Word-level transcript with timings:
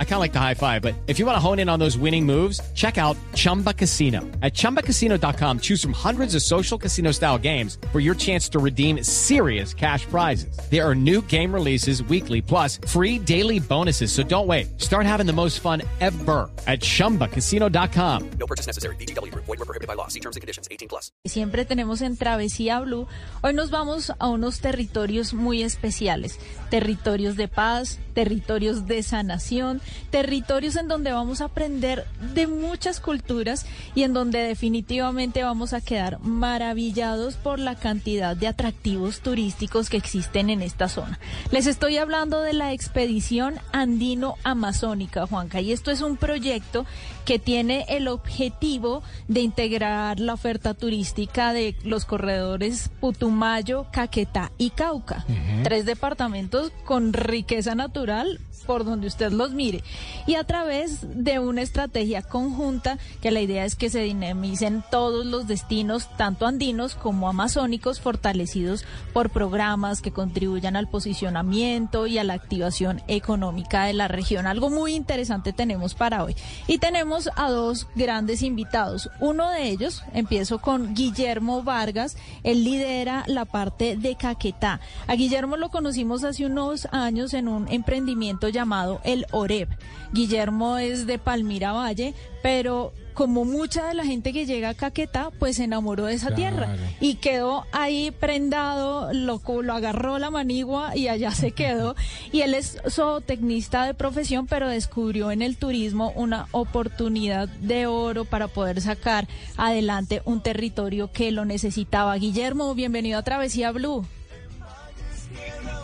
I 0.00 0.04
kind 0.04 0.14
of 0.14 0.20
like 0.20 0.32
the 0.32 0.40
high 0.40 0.54
five, 0.54 0.82
but 0.82 0.94
if 1.06 1.20
you 1.20 1.26
want 1.26 1.36
to 1.36 1.40
hone 1.40 1.60
in 1.60 1.68
on 1.68 1.78
those 1.78 1.96
winning 1.96 2.26
moves, 2.26 2.60
check 2.74 2.98
out 2.98 3.16
Chumba 3.34 3.72
Casino. 3.72 4.22
At 4.42 4.54
ChumbaCasino.com, 4.54 5.60
choose 5.60 5.80
from 5.80 5.92
hundreds 5.92 6.34
of 6.34 6.42
social 6.42 6.76
casino 6.76 7.12
style 7.12 7.38
games 7.38 7.78
for 7.92 8.00
your 8.00 8.16
chance 8.16 8.48
to 8.48 8.58
redeem 8.58 9.04
serious 9.04 9.72
cash 9.72 10.04
prizes. 10.06 10.58
There 10.68 10.84
are 10.84 10.96
new 10.96 11.22
game 11.22 11.54
releases 11.54 12.02
weekly, 12.02 12.42
plus 12.42 12.80
free 12.88 13.20
daily 13.20 13.60
bonuses. 13.60 14.10
So 14.10 14.24
don't 14.24 14.48
wait. 14.48 14.80
Start 14.80 15.06
having 15.06 15.26
the 15.26 15.32
most 15.32 15.60
fun 15.60 15.82
ever 16.00 16.50
at 16.66 16.80
ChumbaCasino.com. 16.80 18.30
No 18.40 18.46
purchase 18.46 18.66
necessary. 18.66 18.96
BGW. 18.96 19.32
Void 19.34 19.46
were 19.46 19.56
prohibited 19.58 19.86
by 19.86 19.94
law. 19.94 20.08
See 20.08 20.20
terms 20.20 20.34
and 20.34 20.40
conditions. 20.40 20.66
18 20.72 20.88
plus. 20.88 21.12
Siempre 21.24 21.64
tenemos 21.64 22.02
en 22.02 22.16
Travesía 22.16 22.80
Blue. 22.80 23.06
Hoy 23.42 23.52
nos 23.52 23.70
vamos 23.70 24.12
a 24.18 24.28
unos 24.28 24.60
territorios 24.60 25.34
muy 25.34 25.62
especiales. 25.62 26.38
Territorios 26.70 27.36
de 27.36 27.48
paz, 27.48 27.98
territorios 28.14 28.86
de 28.86 29.02
sanación, 29.02 29.80
territorios 30.10 30.76
en 30.76 30.88
donde 30.88 31.12
vamos 31.12 31.40
a 31.40 31.46
aprender 31.46 32.06
de 32.34 32.46
muchas 32.46 33.00
culturas 33.00 33.66
y 33.94 34.02
en 34.02 34.12
donde 34.12 34.38
definitivamente 34.40 35.42
vamos 35.42 35.72
a 35.72 35.80
quedar 35.80 36.18
maravillados 36.20 37.36
por 37.36 37.58
la 37.58 37.74
cantidad 37.74 38.36
de 38.36 38.46
atractivos 38.46 39.20
turísticos 39.20 39.90
que 39.90 39.96
existen 39.96 40.50
en 40.50 40.62
esta 40.62 40.88
zona. 40.88 41.18
Les 41.50 41.66
estoy 41.66 41.98
hablando 41.98 42.40
de 42.40 42.52
la 42.52 42.72
expedición 42.72 43.56
andino-amazónica, 43.72 45.26
Juanca, 45.26 45.60
y 45.60 45.72
esto 45.72 45.90
es 45.90 46.00
un 46.00 46.16
proyecto 46.16 46.86
que 47.24 47.38
tiene 47.38 47.84
el 47.88 48.08
objetivo 48.08 49.02
de 49.28 49.40
integrar 49.40 50.20
la 50.20 50.34
oferta 50.34 50.74
turística 50.74 51.52
de 51.52 51.76
los 51.84 52.04
corredores 52.04 52.90
Putumayo, 53.00 53.86
Caquetá 53.92 54.50
y 54.58 54.70
Cauca, 54.70 55.24
tres 55.62 55.84
departamentos 55.84 56.72
con 56.84 57.12
riqueza 57.12 57.74
natural 57.74 58.40
por 58.66 58.84
donde 58.84 59.06
usted 59.06 59.32
los 59.32 59.52
mire 59.52 59.77
y 60.26 60.34
a 60.34 60.44
través 60.44 61.00
de 61.02 61.38
una 61.38 61.62
estrategia 61.62 62.22
conjunta 62.22 62.98
que 63.20 63.30
la 63.30 63.40
idea 63.40 63.64
es 63.64 63.76
que 63.76 63.90
se 63.90 64.00
dinamicen 64.00 64.84
todos 64.90 65.24
los 65.26 65.46
destinos, 65.46 66.08
tanto 66.16 66.46
andinos 66.46 66.94
como 66.94 67.28
amazónicos, 67.28 68.00
fortalecidos 68.00 68.84
por 69.12 69.30
programas 69.30 70.00
que 70.00 70.12
contribuyan 70.12 70.76
al 70.76 70.88
posicionamiento 70.88 72.06
y 72.06 72.18
a 72.18 72.24
la 72.24 72.34
activación 72.34 73.02
económica 73.08 73.84
de 73.84 73.94
la 73.94 74.08
región. 74.08 74.46
Algo 74.46 74.70
muy 74.70 74.94
interesante 74.94 75.52
tenemos 75.52 75.94
para 75.94 76.24
hoy. 76.24 76.34
Y 76.66 76.78
tenemos 76.78 77.30
a 77.36 77.50
dos 77.50 77.86
grandes 77.94 78.42
invitados. 78.42 79.10
Uno 79.20 79.50
de 79.50 79.68
ellos, 79.68 80.02
empiezo 80.14 80.60
con 80.60 80.94
Guillermo 80.94 81.62
Vargas, 81.62 82.16
él 82.42 82.64
lidera 82.64 83.24
la 83.26 83.44
parte 83.44 83.96
de 83.96 84.16
Caquetá. 84.16 84.80
A 85.06 85.14
Guillermo 85.14 85.56
lo 85.56 85.70
conocimos 85.70 86.24
hace 86.24 86.46
unos 86.46 86.86
años 86.92 87.34
en 87.34 87.48
un 87.48 87.68
emprendimiento 87.68 88.48
llamado 88.48 89.00
el 89.04 89.26
OREB. 89.30 89.67
Guillermo 90.12 90.78
es 90.78 91.06
de 91.06 91.18
Palmira 91.18 91.72
Valle, 91.72 92.14
pero 92.42 92.92
como 93.18 93.44
mucha 93.44 93.88
de 93.88 93.94
la 93.94 94.04
gente 94.04 94.32
que 94.32 94.46
llega 94.46 94.68
a 94.68 94.74
Caquetá, 94.74 95.30
pues 95.40 95.56
se 95.56 95.64
enamoró 95.64 96.06
de 96.06 96.14
esa 96.14 96.36
tierra 96.36 96.76
y 97.00 97.16
quedó 97.16 97.66
ahí 97.72 98.12
prendado, 98.12 99.12
lo, 99.12 99.42
lo 99.60 99.72
agarró 99.72 100.20
la 100.20 100.30
manigua 100.30 100.96
y 100.96 101.08
allá 101.08 101.32
se 101.32 101.50
quedó. 101.50 101.96
Y 102.30 102.42
él 102.42 102.54
es 102.54 102.78
zootecnista 102.88 103.86
de 103.86 103.94
profesión, 103.94 104.46
pero 104.46 104.68
descubrió 104.68 105.32
en 105.32 105.42
el 105.42 105.56
turismo 105.56 106.12
una 106.14 106.46
oportunidad 106.52 107.48
de 107.48 107.86
oro 107.86 108.24
para 108.24 108.46
poder 108.46 108.80
sacar 108.80 109.26
adelante 109.56 110.22
un 110.24 110.40
territorio 110.40 111.10
que 111.10 111.32
lo 111.32 111.44
necesitaba. 111.44 112.14
Guillermo, 112.16 112.72
bienvenido 112.76 113.18
a 113.18 113.22
Travesía 113.24 113.72
Blue. 113.72 114.06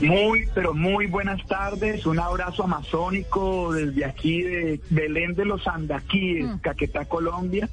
Muy, 0.01 0.47
pero 0.55 0.75
muy 0.75 1.07
buenas 1.07 1.45
tardes. 1.47 2.05
Un 2.07 2.19
abrazo 2.19 2.65
amazónico 2.65 3.73
desde 3.73 4.05
aquí 4.05 4.43
de 4.43 4.81
Belén 4.91 5.35
de 5.35 5.45
los 5.45 5.67
Andaquíes, 5.67 6.47
Mm. 6.47 6.59
Caquetá, 6.59 7.05
Colombia, 7.07 7.69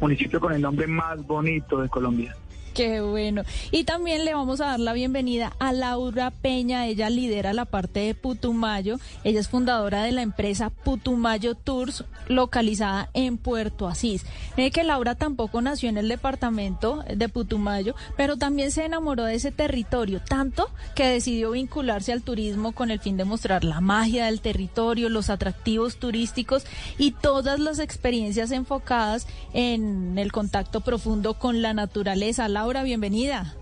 municipio 0.00 0.40
con 0.40 0.52
el 0.52 0.62
nombre 0.62 0.86
más 0.86 1.24
bonito 1.26 1.80
de 1.82 1.88
Colombia. 1.88 2.34
Qué 2.74 3.00
bueno. 3.00 3.42
Y 3.72 3.82
también 3.84 4.24
le 4.24 4.32
vamos 4.32 4.60
a 4.60 4.66
dar 4.66 4.80
la 4.80 4.92
bienvenida 4.92 5.52
a 5.58 5.72
Laura 5.72 6.30
Peña. 6.30 6.86
Ella 6.86 7.10
lidera 7.10 7.52
la 7.52 7.64
parte 7.64 8.00
de 8.00 8.14
Putumayo. 8.14 8.98
Ella 9.24 9.40
es 9.40 9.48
fundadora 9.48 10.04
de 10.04 10.12
la 10.12 10.22
empresa 10.22 10.70
Putumayo 10.70 11.56
Tours, 11.56 12.04
localizada 12.28 13.10
en 13.12 13.38
Puerto 13.38 13.88
Asís. 13.88 14.24
Mire 14.56 14.70
que 14.70 14.84
Laura 14.84 15.16
tampoco 15.16 15.60
nació 15.60 15.88
en 15.88 15.98
el 15.98 16.08
departamento 16.08 17.02
de 17.12 17.28
Putumayo, 17.28 17.96
pero 18.16 18.36
también 18.36 18.70
se 18.70 18.84
enamoró 18.84 19.24
de 19.24 19.34
ese 19.34 19.50
territorio, 19.50 20.20
tanto 20.20 20.70
que 20.94 21.08
decidió 21.08 21.50
vincularse 21.50 22.12
al 22.12 22.22
turismo 22.22 22.70
con 22.72 22.92
el 22.92 23.00
fin 23.00 23.16
de 23.16 23.24
mostrar 23.24 23.64
la 23.64 23.80
magia 23.80 24.26
del 24.26 24.40
territorio, 24.40 25.08
los 25.08 25.28
atractivos 25.28 25.96
turísticos 25.96 26.64
y 26.98 27.10
todas 27.10 27.58
las 27.58 27.80
experiencias 27.80 28.52
enfocadas 28.52 29.26
en 29.54 30.16
el 30.18 30.30
contacto 30.30 30.82
profundo 30.82 31.34
con 31.34 31.62
la 31.62 31.74
naturaleza. 31.74 32.48
Laura, 32.60 32.82
bienvenida. 32.82 33.54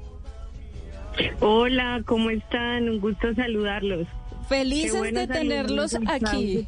Hola, 1.38 2.02
¿cómo 2.04 2.30
están? 2.30 2.88
Un 2.88 2.98
gusto 2.98 3.32
saludarlos. 3.32 4.08
Felices 4.48 4.98
bueno 4.98 5.20
de 5.20 5.28
tenerlos 5.28 5.96
aquí. 6.08 6.66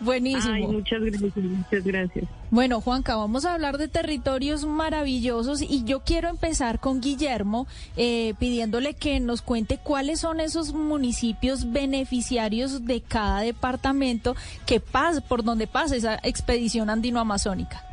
Buenísimo. 0.00 0.52
Ay, 0.52 0.66
muchas 0.66 1.00
gracias, 1.00 1.36
muchas 1.36 1.84
gracias. 1.84 2.24
Bueno, 2.50 2.82
Juanca, 2.82 3.16
vamos 3.16 3.46
a 3.46 3.54
hablar 3.54 3.78
de 3.78 3.88
territorios 3.88 4.66
maravillosos 4.66 5.62
y 5.62 5.84
yo 5.84 6.00
quiero 6.00 6.28
empezar 6.28 6.80
con 6.80 7.00
Guillermo 7.00 7.66
eh, 7.96 8.34
pidiéndole 8.38 8.92
que 8.92 9.18
nos 9.18 9.40
cuente 9.40 9.78
cuáles 9.78 10.20
son 10.20 10.38
esos 10.38 10.74
municipios 10.74 11.72
beneficiarios 11.72 12.84
de 12.84 13.00
cada 13.00 13.40
departamento 13.40 14.36
que 14.66 14.80
pasa, 14.80 15.22
por 15.22 15.44
donde 15.44 15.66
pasa 15.66 15.96
esa 15.96 16.16
expedición 16.24 16.90
andino-amazónica. 16.90 17.86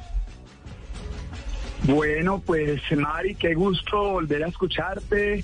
Bueno, 1.83 2.41
pues 2.45 2.81
Mari, 2.95 3.35
qué 3.35 3.53
gusto 3.53 4.11
volver 4.11 4.43
a 4.43 4.47
escucharte. 4.47 5.43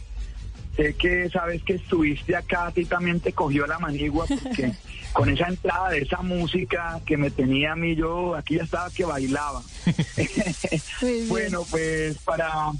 Sé 0.75 0.93
que 0.95 1.29
sabes 1.29 1.63
que 1.63 1.75
estuviste 1.75 2.35
acá, 2.35 2.67
a 2.67 2.71
ti 2.71 2.83
también 2.85 3.21
te 3.21 3.31
cogió 3.31 3.65
la 3.65 3.79
manigua 3.79 4.25
porque 4.27 4.73
con 5.13 5.29
esa 5.29 5.47
entrada 5.47 5.89
de 5.91 5.99
esa 5.99 6.21
música 6.21 6.99
que 7.05 7.15
me 7.15 7.31
tenía 7.31 7.71
a 7.71 7.75
mí, 7.77 7.95
yo 7.95 8.35
aquí 8.35 8.57
ya 8.57 8.63
estaba 8.63 8.89
que 8.89 9.05
bailaba. 9.05 9.61
bueno, 11.29 11.61
pues 11.71 12.17
para 12.19 12.71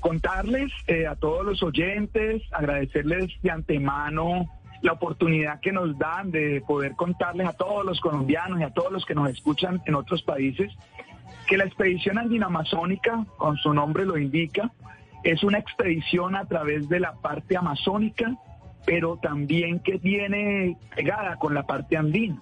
contarles 0.00 0.72
eh, 0.86 1.06
a 1.06 1.14
todos 1.14 1.44
los 1.44 1.62
oyentes, 1.62 2.42
agradecerles 2.52 3.30
de 3.42 3.50
antemano 3.50 4.48
la 4.80 4.92
oportunidad 4.92 5.60
que 5.60 5.72
nos 5.72 5.96
dan 5.98 6.30
de 6.30 6.62
poder 6.66 6.96
contarles 6.96 7.46
a 7.46 7.52
todos 7.52 7.84
los 7.84 8.00
colombianos 8.00 8.60
y 8.60 8.64
a 8.64 8.70
todos 8.70 8.90
los 8.90 9.04
que 9.04 9.14
nos 9.14 9.30
escuchan 9.30 9.80
en 9.86 9.94
otros 9.94 10.22
países 10.22 10.72
que 11.46 11.56
la 11.56 11.64
expedición 11.64 12.18
andino-amazónica, 12.18 13.24
con 13.36 13.56
su 13.56 13.72
nombre 13.74 14.04
lo 14.06 14.16
indica, 14.18 14.70
es 15.24 15.42
una 15.44 15.58
expedición 15.58 16.34
a 16.34 16.44
través 16.46 16.88
de 16.88 17.00
la 17.00 17.12
parte 17.14 17.56
amazónica, 17.56 18.36
pero 18.84 19.16
también 19.16 19.78
que 19.80 19.98
viene 19.98 20.76
pegada 20.96 21.36
con 21.36 21.54
la 21.54 21.62
parte 21.64 21.96
andina, 21.96 22.40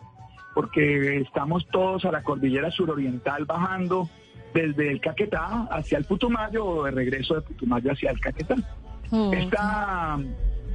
porque 0.54 1.18
estamos 1.18 1.66
todos 1.68 2.04
a 2.04 2.12
la 2.12 2.22
cordillera 2.22 2.70
suroriental 2.70 3.44
bajando 3.44 4.08
desde 4.54 4.90
el 4.90 5.00
Caquetá 5.00 5.68
hacia 5.70 5.98
el 5.98 6.04
Putumayo 6.04 6.64
o 6.64 6.84
de 6.84 6.90
regreso 6.90 7.34
de 7.34 7.42
Putumayo 7.42 7.92
hacia 7.92 8.10
el 8.10 8.20
Caquetá. 8.20 8.56
Oh, 9.10 9.32
Esta, 9.32 10.18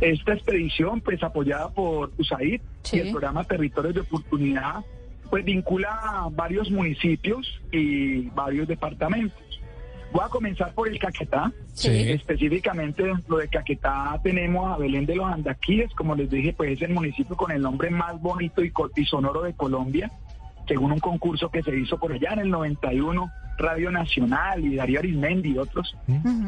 esta 0.01 0.33
expedición, 0.33 1.01
pues 1.01 1.23
apoyada 1.23 1.69
por 1.69 2.11
USAID 2.17 2.61
Sí. 2.83 2.97
y 2.97 2.99
el 2.99 3.11
programa 3.11 3.43
Territorios 3.43 3.95
de 3.95 4.01
Oportunidad, 4.01 4.83
pues 5.29 5.43
vincula 5.43 6.27
varios 6.31 6.69
municipios 6.71 7.61
y 7.71 8.29
varios 8.29 8.67
departamentos. 8.67 9.41
Voy 10.11 10.23
a 10.23 10.29
comenzar 10.29 10.73
por 10.73 10.87
el 10.87 10.97
Caquetá. 10.97 11.51
Sí. 11.73 11.89
Específicamente 11.89 13.03
dentro 13.03 13.37
de 13.37 13.49
Caquetá 13.49 14.19
tenemos 14.23 14.73
a 14.73 14.77
Belén 14.77 15.05
de 15.05 15.15
los 15.15 15.25
Andaquíes, 15.25 15.93
como 15.93 16.15
les 16.15 16.29
dije, 16.29 16.53
pues 16.53 16.71
es 16.71 16.81
el 16.83 16.93
municipio 16.93 17.35
con 17.35 17.51
el 17.51 17.61
nombre 17.61 17.89
más 17.89 18.21
bonito 18.21 18.63
y, 18.63 18.71
y 18.95 19.05
sonoro 19.05 19.41
de 19.41 19.53
Colombia, 19.53 20.09
según 20.67 20.93
un 20.93 20.99
concurso 20.99 21.49
que 21.49 21.61
se 21.63 21.77
hizo 21.77 21.97
por 21.97 22.13
allá 22.13 22.31
en 22.33 22.39
el 22.39 22.49
91, 22.49 23.29
Radio 23.57 23.91
Nacional 23.91 24.63
y 24.65 24.75
Darío 24.75 24.99
Arismendi 24.99 25.51
y 25.51 25.57
otros 25.57 25.95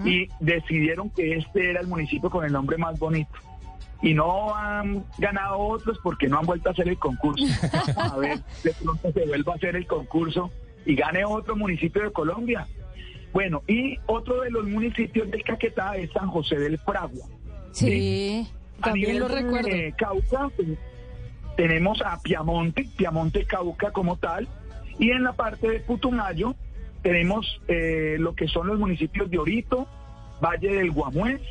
y 0.06 0.28
decidieron 0.40 1.10
que 1.10 1.38
este 1.38 1.72
era 1.72 1.82
el 1.82 1.88
municipio 1.88 2.30
con 2.30 2.46
el 2.46 2.52
nombre 2.52 2.78
más 2.78 2.98
bonito. 3.00 3.32
Y 4.02 4.14
no 4.14 4.56
han 4.56 5.06
ganado 5.18 5.58
otros 5.58 5.98
porque 6.04 6.28
no 6.28 6.40
han 6.40 6.46
vuelto 6.46 6.70
a 6.70 6.72
hacer 6.72 6.88
el 6.88 7.00
concurso. 7.00 7.46
A 7.98 8.18
ver, 8.18 8.40
de 8.64 8.74
pronto 8.74 9.12
se 9.12 9.26
vuelva 9.26 9.54
a 9.54 9.56
hacer 9.56 9.76
el 9.76 9.88
concurso 9.88 10.52
y 10.86 10.96
gane 10.96 11.26
otro 11.26 11.56
municipio 11.56 12.04
de 12.04 12.12
Colombia. 12.12 12.68
Bueno, 13.34 13.62
y 13.68 13.98
otro 14.06 14.42
de 14.42 14.52
los 14.52 14.66
municipios 14.66 15.30
del 15.30 15.44
Caquetá 15.44 15.96
es 15.98 16.12
San 16.12 16.28
José 16.28 16.58
del 16.58 16.78
Fragua. 16.80 17.28
Sí, 17.72 18.48
A 18.82 18.86
también 18.86 19.14
nivel 19.14 19.22
lo 19.24 19.28
recuerdo. 19.28 19.70
Cauca, 19.98 20.50
pues, 20.56 20.70
tenemos 21.56 22.02
a 22.02 22.20
Piamonte, 22.22 22.88
Piamonte 22.96 23.46
Cauca 23.46 23.92
como 23.92 24.18
tal, 24.18 24.48
y 24.98 25.12
en 25.12 25.24
la 25.24 25.34
parte 25.34 25.70
de 25.70 25.80
Putumayo 25.82 26.56
tenemos 27.04 27.62
eh, 27.68 28.16
lo 28.20 28.34
que 28.34 28.48
son 28.48 28.68
los 28.68 28.80
municipios 28.80 29.30
de 29.30 29.38
Orito, 29.38 29.88
Valle 30.42 30.74
del 30.74 30.92
Guamués, 30.92 31.42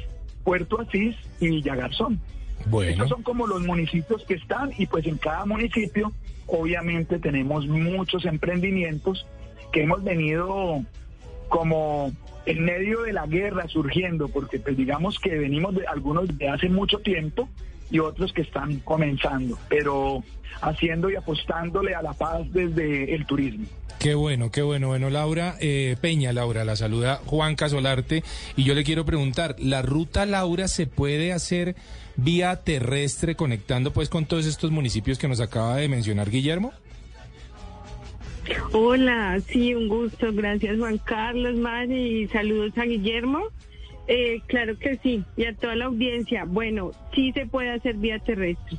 Puerto 0.46 0.80
Asís 0.80 1.16
y 1.40 1.48
Villagarzón. 1.48 2.20
Bueno. 2.66 2.92
Estos 2.92 3.08
son 3.08 3.24
como 3.24 3.48
los 3.48 3.62
municipios 3.62 4.24
que 4.26 4.34
están 4.34 4.70
y 4.78 4.86
pues 4.86 5.04
en 5.06 5.18
cada 5.18 5.44
municipio 5.44 6.12
obviamente 6.46 7.18
tenemos 7.18 7.66
muchos 7.66 8.24
emprendimientos 8.24 9.26
que 9.72 9.82
hemos 9.82 10.04
venido 10.04 10.84
como 11.48 12.12
en 12.46 12.64
medio 12.64 13.02
de 13.02 13.12
la 13.12 13.26
guerra 13.26 13.66
surgiendo, 13.66 14.28
porque 14.28 14.60
pues 14.60 14.76
digamos 14.76 15.18
que 15.18 15.36
venimos 15.36 15.74
de 15.74 15.84
algunos 15.88 16.38
de 16.38 16.48
hace 16.48 16.68
mucho 16.68 16.98
tiempo 16.98 17.48
y 17.90 17.98
otros 17.98 18.32
que 18.32 18.42
están 18.42 18.80
comenzando, 18.80 19.58
pero 19.68 20.22
haciendo 20.60 21.10
y 21.10 21.16
apostándole 21.16 21.94
a 21.94 22.02
la 22.02 22.12
paz 22.12 22.42
desde 22.52 23.14
el 23.14 23.26
turismo. 23.26 23.66
Qué 23.98 24.14
bueno, 24.14 24.50
qué 24.50 24.62
bueno. 24.62 24.88
Bueno, 24.88 25.10
Laura 25.10 25.56
eh, 25.60 25.96
Peña, 26.00 26.32
Laura, 26.32 26.64
la 26.64 26.76
saluda 26.76 27.20
Juan 27.24 27.56
Casolarte 27.56 28.22
y 28.54 28.64
yo 28.64 28.74
le 28.74 28.84
quiero 28.84 29.04
preguntar, 29.04 29.56
¿la 29.58 29.82
ruta 29.82 30.26
Laura 30.26 30.68
se 30.68 30.86
puede 30.86 31.32
hacer 31.32 31.76
vía 32.16 32.56
terrestre 32.56 33.34
conectando 33.34 33.92
pues 33.92 34.08
con 34.08 34.26
todos 34.26 34.46
estos 34.46 34.70
municipios 34.70 35.18
que 35.18 35.28
nos 35.28 35.40
acaba 35.40 35.76
de 35.76 35.88
mencionar 35.88 36.30
Guillermo? 36.30 36.72
Hola, 38.72 39.40
sí, 39.48 39.74
un 39.74 39.88
gusto. 39.88 40.32
Gracias 40.32 40.78
Juan 40.78 40.98
Carlos, 40.98 41.56
Mari, 41.56 42.22
y 42.22 42.28
saludos 42.28 42.76
a 42.78 42.84
Guillermo. 42.84 43.48
Eh, 44.08 44.40
claro 44.46 44.78
que 44.78 44.96
sí, 45.02 45.24
y 45.36 45.44
a 45.44 45.54
toda 45.54 45.74
la 45.74 45.86
audiencia. 45.86 46.44
Bueno, 46.44 46.92
sí 47.14 47.32
se 47.32 47.46
puede 47.46 47.70
hacer 47.70 47.96
vía 47.96 48.18
terrestre. 48.18 48.78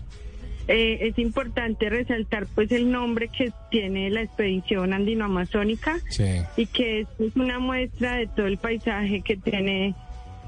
Eh, 0.70 1.08
es 1.08 1.18
importante 1.20 1.90
resaltar 1.90 2.46
pues 2.54 2.72
el 2.74 2.92
nombre 2.92 3.30
que 3.30 3.52
tiene 3.72 4.10
la 4.10 4.22
expedición 4.22 4.92
andino-amazónica 4.92 5.98
Sí. 6.10 6.42
y 6.58 6.66
que 6.66 7.02
es 7.02 7.08
una 7.38 7.58
muestra 7.60 8.16
de 8.18 8.28
todo 8.28 8.48
el 8.48 8.58
paisaje 8.58 9.22
que 9.22 9.38
tiene 9.38 9.96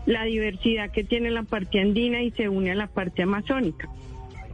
la 0.05 0.25
diversidad 0.25 0.91
que 0.91 1.03
tiene 1.03 1.29
la 1.29 1.43
parte 1.43 1.79
andina 1.79 2.21
y 2.21 2.31
se 2.31 2.49
une 2.49 2.71
a 2.71 2.75
la 2.75 2.87
parte 2.87 3.23
amazónica. 3.23 3.87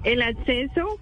El 0.04 0.22
acceso, 0.22 1.00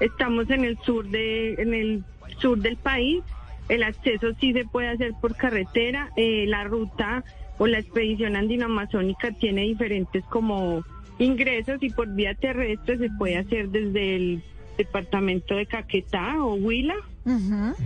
estamos 0.00 0.50
en 0.50 0.64
el 0.64 0.78
sur 0.78 1.08
de, 1.08 1.54
en 1.54 1.74
el 1.74 2.04
sur 2.38 2.58
del 2.58 2.76
país, 2.76 3.22
el 3.68 3.82
acceso 3.84 4.32
sí 4.40 4.52
se 4.52 4.64
puede 4.64 4.88
hacer 4.88 5.12
por 5.20 5.36
carretera, 5.36 6.10
eh, 6.16 6.44
la 6.48 6.64
ruta 6.64 7.22
o 7.62 7.68
la 7.68 7.78
expedición 7.78 8.34
andino-amazónica 8.34 9.30
tiene 9.30 9.62
diferentes 9.62 10.24
como 10.24 10.82
ingresos 11.20 11.80
y 11.80 11.90
por 11.90 12.12
vía 12.12 12.34
terrestre 12.34 12.98
se 12.98 13.08
puede 13.10 13.36
hacer 13.36 13.68
desde 13.68 14.16
el 14.16 14.42
departamento 14.76 15.54
de 15.54 15.66
Caquetá 15.66 16.42
o 16.42 16.54
Huila, 16.54 16.96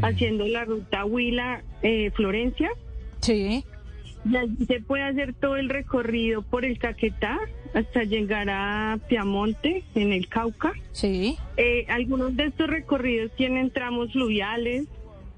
haciendo 0.01 0.47
la 0.47 0.65
ruta 0.65 1.05
Huila-Florencia. 1.05 2.71
Sí. 3.21 3.67
Y 4.25 4.37
allí 4.39 4.65
se 4.67 4.81
puede 4.81 5.03
hacer 5.03 5.35
todo 5.35 5.57
el 5.57 5.69
recorrido 5.69 6.41
por 6.41 6.65
el 6.65 6.79
Caquetá 6.79 7.39
hasta 7.75 8.05
llegar 8.05 8.49
a 8.49 8.99
Piamonte, 9.11 9.85
en 9.95 10.15
el 10.15 10.27
Cauca. 10.29 10.73
Sí. 10.93 11.37
Eh, 11.59 11.85
algunos 11.91 12.35
de 12.35 12.47
estos 12.47 12.71
recorridos 12.71 13.31
tienen 13.37 13.71
tramos 13.71 14.11
fluviales, 14.13 14.87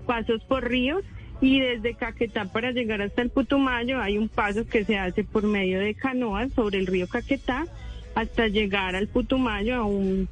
pasos 0.06 0.44
por 0.44 0.68
ríos 0.68 1.02
y 1.40 1.60
desde 1.60 1.94
Caquetá 1.94 2.46
para 2.46 2.72
llegar 2.72 3.00
hasta 3.00 3.22
el 3.22 3.30
Putumayo 3.30 4.00
hay 4.00 4.18
un 4.18 4.28
paso 4.28 4.66
que 4.66 4.84
se 4.84 4.98
hace 4.98 5.24
por 5.24 5.44
medio 5.44 5.78
de 5.78 5.94
canoas 5.94 6.52
sobre 6.52 6.78
el 6.78 6.86
río 6.86 7.06
Caquetá 7.08 7.66
hasta 8.14 8.48
llegar 8.48 8.96
al 8.96 9.06
Putumayo 9.06 9.76
a 9.76 9.84
un 9.84 10.28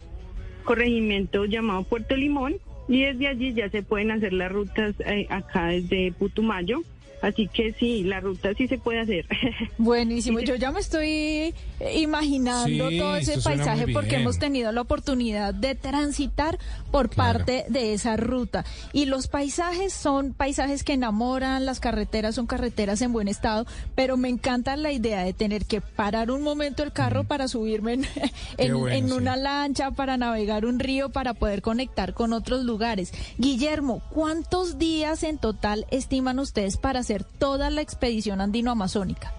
corregimiento 0.64 1.44
llamado 1.44 1.84
Puerto 1.84 2.16
Limón 2.16 2.56
y 2.88 3.02
desde 3.02 3.28
allí 3.28 3.52
ya 3.54 3.68
se 3.68 3.82
pueden 3.82 4.10
hacer 4.10 4.32
las 4.32 4.50
rutas 4.50 4.94
eh, 5.00 5.26
acá 5.30 5.66
desde 5.66 6.12
Putumayo. 6.12 6.82
Así 7.26 7.48
que 7.48 7.72
sí, 7.72 8.04
la 8.04 8.20
ruta 8.20 8.54
sí 8.54 8.68
se 8.68 8.78
puede 8.78 9.00
hacer. 9.00 9.26
Buenísimo, 9.78 10.38
yo 10.40 10.54
ya 10.54 10.70
me 10.70 10.80
estoy 10.80 11.54
imaginando 11.94 12.88
Sí, 12.90 12.98
todo 12.98 13.16
ese 13.16 13.40
paisaje 13.40 13.86
porque 13.92 14.16
hemos 14.16 14.38
tenido 14.38 14.70
la 14.72 14.80
oportunidad 14.82 15.52
de 15.54 15.74
transitar 15.74 16.58
por 16.90 17.10
Claro. 17.10 17.38
parte 17.38 17.64
de 17.68 17.92
esa 17.94 18.16
ruta. 18.16 18.64
Y 18.92 19.06
los 19.06 19.28
paisajes 19.28 19.92
son 19.92 20.32
paisajes 20.34 20.84
que 20.84 20.92
enamoran, 20.94 21.66
las 21.66 21.80
carreteras 21.80 22.34
son 22.34 22.46
carreteras 22.46 23.02
en 23.02 23.12
buen 23.12 23.28
estado, 23.28 23.66
pero 23.94 24.16
me 24.16 24.28
encanta 24.28 24.76
la 24.76 24.92
idea 24.92 25.22
de 25.24 25.32
tener 25.32 25.64
que 25.66 25.80
parar 25.80 26.30
un 26.30 26.42
momento 26.42 26.82
el 26.82 26.92
carro 26.92 27.24
para 27.24 27.48
subirme 27.48 27.94
en, 27.94 28.04
en- 28.58 28.78
bueno, 28.78 28.96
en 28.96 29.06
sí. 29.08 29.12
una 29.14 29.36
lancha, 29.36 29.90
para 29.90 30.16
navegar 30.16 30.64
un 30.64 30.78
río, 30.78 31.10
para 31.10 31.34
poder 31.34 31.60
conectar 31.62 32.14
con 32.14 32.32
otros 32.32 32.64
lugares. 32.64 33.12
Guillermo, 33.38 34.02
¿cuántos 34.10 34.78
días 34.78 35.22
en 35.22 35.38
total 35.38 35.86
estiman 35.90 36.38
ustedes 36.38 36.76
para 36.76 37.00
hacer 37.00 37.15
toda 37.24 37.70
la 37.70 37.80
expedición 37.80 38.40
andino-amazónica? 38.40 39.32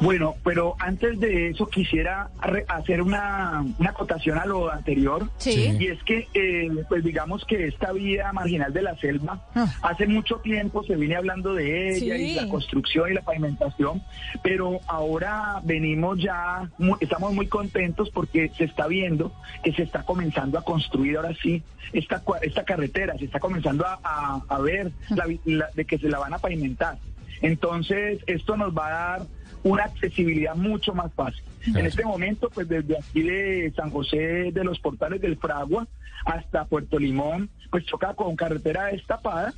Bueno, 0.00 0.34
pero 0.44 0.76
antes 0.78 1.18
de 1.20 1.48
eso 1.48 1.66
quisiera 1.68 2.28
hacer 2.68 3.00
una, 3.00 3.64
una 3.78 3.90
acotación 3.90 4.38
a 4.38 4.44
lo 4.44 4.70
anterior. 4.70 5.30
Sí. 5.38 5.74
Y 5.80 5.86
es 5.86 6.02
que, 6.02 6.28
eh, 6.34 6.68
pues 6.88 7.02
digamos 7.02 7.44
que 7.46 7.66
esta 7.66 7.92
vía 7.92 8.30
marginal 8.32 8.72
de 8.72 8.82
la 8.82 8.96
selva, 8.98 9.42
Ah. 9.54 9.66
hace 9.82 10.06
mucho 10.06 10.36
tiempo 10.36 10.84
se 10.84 10.96
viene 10.96 11.16
hablando 11.16 11.54
de 11.54 11.96
ella 11.96 12.16
Sí. 12.16 12.22
y 12.22 12.34
la 12.34 12.48
construcción 12.48 13.10
y 13.10 13.14
la 13.14 13.22
pavimentación, 13.22 14.02
pero 14.42 14.80
ahora 14.86 15.60
venimos 15.64 16.18
ya, 16.20 16.68
mu- 16.78 16.96
estamos 17.00 17.32
muy 17.32 17.46
contentos 17.46 18.10
porque 18.10 18.50
se 18.56 18.64
está 18.64 18.86
viendo 18.86 19.32
que 19.64 19.72
se 19.72 19.82
está 19.82 20.02
comenzando 20.02 20.58
a 20.58 20.62
construir 20.62 21.16
ahora 21.16 21.32
sí 21.42 21.62
esta, 21.92 22.22
cua- 22.22 22.38
esta 22.42 22.64
carretera, 22.64 23.16
se 23.16 23.24
está 23.24 23.40
comenzando 23.40 23.86
a, 23.86 23.98
a- 24.04 24.42
a 24.48 24.58
ver 24.58 24.92
la 25.08 25.24
vi- 25.26 25.40
la- 25.46 25.68
de 25.74 25.84
que 25.86 25.96
se 25.98 26.08
la 26.10 26.18
van 26.18 26.34
a 26.34 26.38
pavimentar. 26.38 26.98
Entonces, 27.42 28.20
esto 28.26 28.56
nos 28.56 28.76
va 28.76 28.86
a 28.88 28.90
dar 29.18 29.26
una 29.66 29.84
accesibilidad 29.84 30.54
mucho 30.54 30.94
más 30.94 31.12
fácil. 31.14 31.42
En 31.74 31.84
este 31.86 32.04
momento, 32.04 32.48
pues 32.54 32.68
desde 32.68 32.96
aquí 32.96 33.22
de 33.22 33.72
San 33.74 33.90
José 33.90 34.52
de 34.52 34.62
los 34.64 34.78
Portales 34.78 35.20
del 35.20 35.36
Fragua 35.36 35.88
hasta 36.24 36.64
Puerto 36.66 36.98
Limón, 36.98 37.50
pues 37.70 37.84
choca 37.86 38.14
con 38.14 38.36
carretera 38.36 38.86
destapada, 38.86 39.52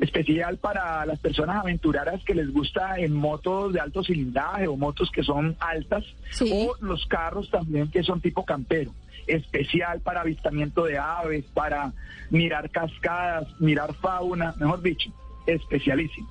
especial 0.00 0.58
para 0.58 1.06
las 1.06 1.20
personas 1.20 1.56
aventuradas 1.56 2.24
que 2.24 2.34
les 2.34 2.52
gusta 2.52 2.98
en 2.98 3.14
motos 3.14 3.72
de 3.72 3.78
alto 3.78 4.02
cilindraje 4.02 4.66
o 4.66 4.76
motos 4.76 5.08
que 5.12 5.22
son 5.22 5.56
altas, 5.60 6.02
Sí. 6.30 6.50
o 6.52 6.74
los 6.84 7.06
carros 7.06 7.48
también 7.50 7.88
que 7.88 8.02
son 8.02 8.20
tipo 8.20 8.44
campero, 8.44 8.90
especial 9.28 10.00
para 10.00 10.22
avistamiento 10.22 10.84
de 10.84 10.98
aves, 10.98 11.44
para 11.54 11.92
mirar 12.30 12.70
cascadas, 12.70 13.46
mirar 13.60 13.94
fauna, 13.94 14.52
mejor 14.58 14.82
dicho, 14.82 15.12
especialísimo. 15.46 16.28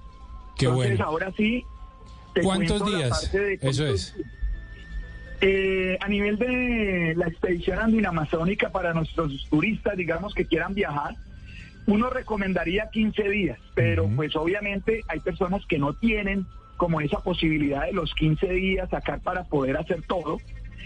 Qué 0.58 0.66
Entonces, 0.66 0.98
bueno. 0.98 1.06
ahora 1.06 1.32
sí. 1.38 1.64
¿Cuántos 2.42 2.86
días? 2.86 3.34
Eso 3.62 3.88
es. 3.88 4.16
Eh, 5.42 5.98
a 6.00 6.08
nivel 6.08 6.38
de 6.38 7.16
la 7.18 7.28
expedición 7.28 7.80
andino-amazónica 7.80 8.72
para 8.72 8.94
nuestros 8.94 9.46
turistas, 9.50 9.98
digamos 9.98 10.34
que 10.34 10.46
quieran 10.46 10.74
viajar, 10.74 11.16
uno 11.86 12.10
recomendaría 12.10 12.90
15 12.90 13.30
días, 13.30 13.60
pero 13.76 14.10
pues 14.16 14.36
obviamente 14.38 15.02
hay 15.10 15.20
personas 15.20 15.66
que 15.66 15.78
no 15.78 15.94
tienen 15.96 16.46
como 16.78 17.02
esa 17.02 17.20
posibilidad 17.20 17.86
de 17.86 17.92
los 17.92 18.14
15 18.14 18.48
días 18.54 18.90
sacar 18.90 19.20
para 19.20 19.44
poder 19.44 19.76
hacer 19.76 20.02
todo. 20.04 20.38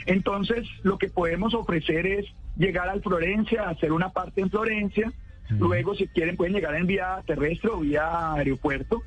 Entonces, 0.07 0.67
lo 0.83 0.97
que 0.97 1.09
podemos 1.09 1.53
ofrecer 1.53 2.07
es 2.07 2.25
llegar 2.55 2.89
al 2.89 3.01
Florencia, 3.03 3.69
hacer 3.69 3.91
una 3.91 4.09
parte 4.09 4.41
en 4.41 4.49
Florencia, 4.49 5.13
luego 5.49 5.95
si 5.95 6.07
quieren 6.07 6.35
pueden 6.35 6.53
llegar 6.53 6.75
en 6.75 6.87
vía 6.87 7.21
terrestre 7.27 7.69
o 7.71 7.79
vía 7.79 8.33
aeropuerto, 8.33 9.03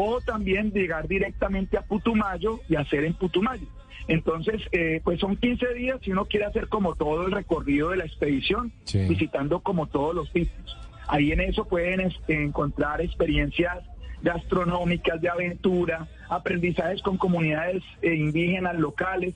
o 0.00 0.20
también 0.20 0.70
llegar 0.70 1.08
directamente 1.08 1.76
a 1.76 1.82
Putumayo 1.82 2.60
y 2.68 2.76
hacer 2.76 3.04
en 3.04 3.14
Putumayo. 3.14 3.66
Entonces, 4.06 4.62
eh, 4.70 5.00
pues 5.02 5.18
son 5.18 5.36
15 5.36 5.74
días 5.74 5.98
si 6.02 6.12
uno 6.12 6.26
quiere 6.26 6.46
hacer 6.46 6.68
como 6.68 6.94
todo 6.94 7.26
el 7.26 7.32
recorrido 7.32 7.90
de 7.90 7.96
la 7.96 8.04
expedición, 8.04 8.72
Sí. 8.84 9.00
visitando 9.08 9.58
como 9.60 9.86
todos 9.88 10.14
los 10.14 10.28
sitios. 10.30 10.76
Ahí 11.08 11.32
en 11.32 11.40
eso 11.40 11.64
pueden 11.66 12.00
este, 12.00 12.44
encontrar 12.44 13.00
experiencias 13.00 13.78
gastronómicas, 14.22 15.20
de 15.20 15.28
aventura, 15.28 16.06
aprendizajes 16.28 17.02
con 17.02 17.16
comunidades 17.16 17.82
eh, 18.02 18.14
indígenas 18.14 18.76
locales, 18.78 19.34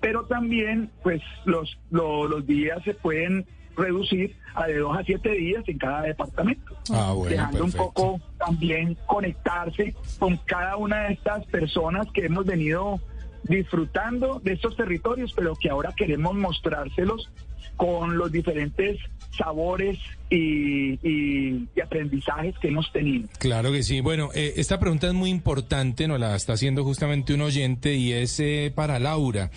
pero 0.00 0.24
también 0.24 0.90
pues 1.02 1.22
los, 1.44 1.78
lo- 1.90 2.26
los 2.26 2.46
días 2.46 2.82
se 2.84 2.94
pueden 2.94 3.46
reducir 3.76 4.36
a 4.54 4.66
de 4.66 4.76
dos 4.78 4.96
a 4.98 5.02
siete 5.04 5.30
días 5.30 5.64
en 5.66 5.78
cada 5.78 6.02
departamento 6.02 6.76
Ah, 6.92 7.12
bueno, 7.14 7.30
dejando 7.30 7.64
un 7.64 7.72
poco 7.72 8.20
también 8.44 8.96
conectarse 9.06 9.94
con 10.18 10.36
cada 10.38 10.76
una 10.76 11.04
de 11.04 11.14
estas 11.14 11.44
personas 11.46 12.06
que 12.12 12.26
hemos 12.26 12.44
venido 12.44 13.00
disfrutando 13.44 14.40
de 14.42 14.52
estos 14.52 14.76
territorios, 14.76 15.32
pero 15.34 15.54
que 15.56 15.68
ahora 15.70 15.92
queremos 15.96 16.34
mostrárselos 16.34 17.30
con 17.76 18.16
los 18.18 18.30
diferentes 18.30 18.98
sabores 19.36 19.98
y, 20.30 20.98
y- 21.08 21.68
aprendizajes 21.82 22.56
que 22.58 22.68
hemos 22.68 22.90
tenido. 22.92 23.28
Claro 23.38 23.72
que 23.72 23.82
sí. 23.82 24.00
Bueno, 24.00 24.30
eh, 24.34 24.54
esta 24.56 24.78
pregunta 24.78 25.06
es 25.08 25.14
muy 25.14 25.30
importante, 25.30 26.06
nos 26.06 26.20
la 26.20 26.36
está 26.36 26.52
haciendo 26.54 26.84
justamente 26.84 27.34
un 27.34 27.40
oyente 27.42 27.94
y 27.94 28.12
es 28.12 28.38
eh, 28.40 28.72
para 28.74 28.98
Laura. 28.98 29.50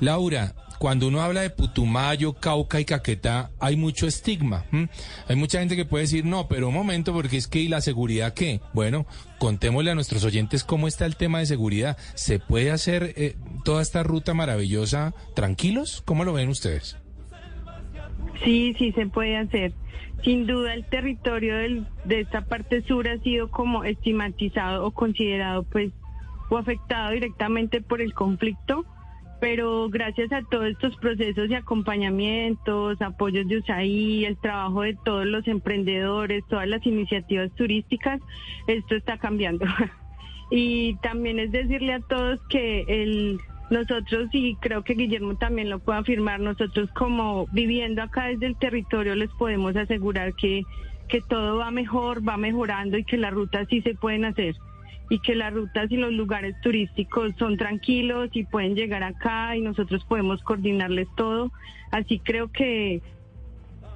Laura, 0.00 0.54
cuando 0.78 1.08
uno 1.08 1.20
habla 1.22 1.40
de 1.42 1.50
Putumayo, 1.50 2.34
Cauca 2.34 2.80
y 2.80 2.84
Caquetá, 2.84 3.50
hay 3.60 3.76
mucho 3.76 4.06
estigma. 4.06 4.64
Hay 5.28 5.36
mucha 5.36 5.58
gente 5.60 5.76
que 5.76 5.84
puede 5.84 6.04
decir, 6.04 6.24
no, 6.24 6.48
pero 6.48 6.68
un 6.68 6.74
momento, 6.74 7.12
porque 7.12 7.36
es 7.36 7.48
que, 7.48 7.60
¿y 7.60 7.68
la 7.68 7.80
seguridad 7.80 8.32
qué? 8.34 8.60
Bueno, 8.72 9.06
contémosle 9.38 9.90
a 9.90 9.94
nuestros 9.94 10.24
oyentes 10.24 10.64
cómo 10.64 10.86
está 10.88 11.06
el 11.06 11.16
tema 11.16 11.40
de 11.40 11.46
seguridad. 11.46 11.96
¿Se 12.14 12.38
puede 12.38 12.70
hacer 12.70 13.12
eh, 13.16 13.36
toda 13.64 13.82
esta 13.82 14.02
ruta 14.02 14.34
maravillosa 14.34 15.14
tranquilos? 15.34 16.02
¿Cómo 16.04 16.24
lo 16.24 16.32
ven 16.32 16.48
ustedes? 16.48 16.96
Sí, 18.44 18.74
sí 18.78 18.92
se 18.92 19.06
puede 19.06 19.36
hacer. 19.36 19.72
Sin 20.24 20.46
duda 20.46 20.74
el 20.74 20.84
territorio 20.84 21.56
del- 21.56 21.86
de 22.04 22.20
esta 22.20 22.42
parte 22.42 22.82
sur 22.82 23.08
ha 23.08 23.18
sido 23.18 23.50
como 23.50 23.84
estigmatizado 23.84 24.84
o 24.84 24.90
considerado 24.90 25.62
pues 25.64 25.92
o 26.50 26.56
afectado 26.56 27.12
directamente 27.12 27.80
por 27.82 28.00
el 28.00 28.14
conflicto, 28.14 28.84
pero 29.40 29.88
gracias 29.88 30.32
a 30.32 30.42
todos 30.42 30.66
estos 30.66 30.96
procesos 30.96 31.48
y 31.48 31.54
acompañamientos, 31.54 33.00
apoyos 33.00 33.46
de 33.46 33.58
USAID, 33.58 34.24
el 34.26 34.36
trabajo 34.38 34.82
de 34.82 34.96
todos 35.04 35.26
los 35.26 35.46
emprendedores, 35.46 36.44
todas 36.48 36.68
las 36.68 36.84
iniciativas 36.86 37.50
turísticas, 37.52 38.20
esto 38.66 38.94
está 38.94 39.18
cambiando. 39.18 39.66
Y 40.50 40.94
también 41.02 41.38
es 41.38 41.52
decirle 41.52 41.92
a 41.92 42.00
todos 42.00 42.40
que 42.48 42.82
el 42.88 43.38
nosotros 43.68 44.30
y 44.32 44.54
creo 44.56 44.82
que 44.82 44.94
Guillermo 44.94 45.36
también 45.36 45.68
lo 45.68 45.78
puede 45.78 45.98
afirmar, 45.98 46.40
nosotros 46.40 46.90
como 46.92 47.46
viviendo 47.52 48.02
acá 48.02 48.28
desde 48.28 48.46
el 48.46 48.56
territorio 48.56 49.14
les 49.14 49.28
podemos 49.32 49.76
asegurar 49.76 50.32
que, 50.32 50.62
que 51.06 51.20
todo 51.20 51.58
va 51.58 51.70
mejor, 51.70 52.26
va 52.26 52.38
mejorando 52.38 52.96
y 52.96 53.04
que 53.04 53.18
las 53.18 53.34
rutas 53.34 53.68
sí 53.68 53.82
se 53.82 53.94
pueden 53.94 54.24
hacer 54.24 54.56
y 55.10 55.20
que 55.20 55.34
las 55.34 55.52
rutas 55.52 55.90
y 55.90 55.96
los 55.96 56.12
lugares 56.12 56.54
turísticos 56.60 57.32
son 57.38 57.56
tranquilos 57.56 58.30
y 58.32 58.44
pueden 58.44 58.74
llegar 58.74 59.02
acá 59.02 59.56
y 59.56 59.60
nosotros 59.60 60.04
podemos 60.04 60.42
coordinarles 60.42 61.08
todo. 61.16 61.50
Así 61.90 62.18
creo 62.18 62.48
que 62.48 63.00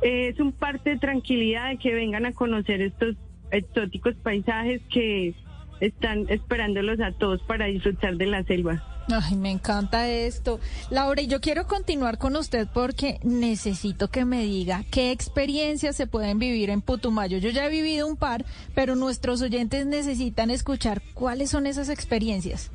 es 0.00 0.40
un 0.40 0.52
parte 0.52 0.90
de 0.90 0.99
tranquilidad 0.99 1.69
de 1.69 1.76
que 1.76 1.95
vengan 1.95 2.26
a 2.26 2.33
conocer 2.33 2.81
estos 2.81 3.16
exóticos 3.50 4.14
paisajes 4.16 4.81
que 4.90 5.35
están 5.81 6.26
esperándolos 6.28 7.00
a 7.00 7.12
todos 7.12 7.42
para 7.42 7.66
disfrutar 7.66 8.16
de 8.16 8.26
la 8.26 8.42
selva. 8.45 8.83
Ay, 9.09 9.37
me 9.37 9.50
encanta 9.50 10.09
esto. 10.09 10.61
Laura, 10.90 11.23
yo 11.23 11.40
quiero 11.40 11.66
continuar 11.66 12.18
con 12.18 12.37
usted 12.37 12.68
porque 12.73 13.18
necesito 13.23 14.09
que 14.09 14.25
me 14.25 14.42
diga 14.42 14.85
qué 14.90 15.11
experiencias 15.11 15.97
se 15.97 16.06
pueden 16.06 16.38
vivir 16.38 16.71
en 16.71 16.82
Putumayo. 16.82 17.38
Yo 17.38 17.50
ya 17.50 17.66
he 17.66 17.71
vivido 17.71 18.06
un 18.06 18.16
par, 18.16 18.44
pero 18.75 18.94
nuestros 18.94 19.42
oyentes 19.42 19.87
necesitan 19.87 20.50
escuchar 20.50 21.02
cuáles 21.14 21.50
son 21.50 21.66
esas 21.66 21.88
experiencias. 21.88 22.71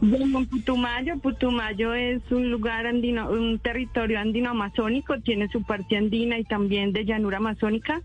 Bueno, 0.00 0.44
Putumayo, 0.44 1.18
Putumayo 1.18 1.94
es 1.94 2.20
un 2.30 2.50
lugar 2.50 2.86
andino, 2.86 3.30
un 3.30 3.58
territorio 3.58 4.18
andino 4.18 4.50
amazónico, 4.50 5.20
tiene 5.20 5.48
su 5.48 5.62
parte 5.62 5.96
andina 5.96 6.38
y 6.38 6.44
también 6.44 6.92
de 6.92 7.04
llanura 7.04 7.38
amazónica. 7.38 8.02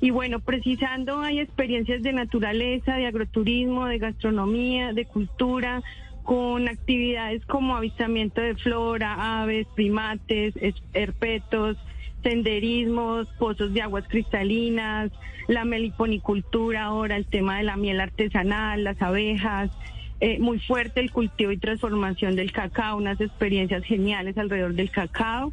Y 0.00 0.10
bueno, 0.10 0.40
precisando 0.40 1.20
hay 1.20 1.38
experiencias 1.38 2.02
de 2.02 2.12
naturaleza, 2.12 2.96
de 2.96 3.06
agroturismo, 3.06 3.86
de 3.86 3.98
gastronomía, 3.98 4.92
de 4.92 5.04
cultura, 5.04 5.82
con 6.22 6.68
actividades 6.68 7.44
como 7.46 7.76
avistamiento 7.76 8.40
de 8.40 8.54
flora, 8.56 9.40
aves, 9.42 9.66
primates, 9.74 10.54
es- 10.56 10.82
herpetos, 10.94 11.76
senderismos, 12.22 13.26
pozos 13.38 13.74
de 13.74 13.82
aguas 13.82 14.04
cristalinas, 14.08 15.10
la 15.48 15.64
meliponicultura 15.64 16.84
ahora, 16.84 17.16
el 17.16 17.26
tema 17.26 17.58
de 17.58 17.64
la 17.64 17.76
miel 17.76 18.00
artesanal, 18.00 18.84
las 18.84 19.00
abejas, 19.02 19.70
eh, 20.20 20.38
muy 20.38 20.60
fuerte 20.60 21.00
el 21.00 21.10
cultivo 21.10 21.50
y 21.50 21.58
transformación 21.58 22.36
del 22.36 22.52
cacao, 22.52 22.96
unas 22.96 23.20
experiencias 23.20 23.82
geniales 23.84 24.38
alrededor 24.38 24.74
del 24.74 24.90
cacao, 24.90 25.52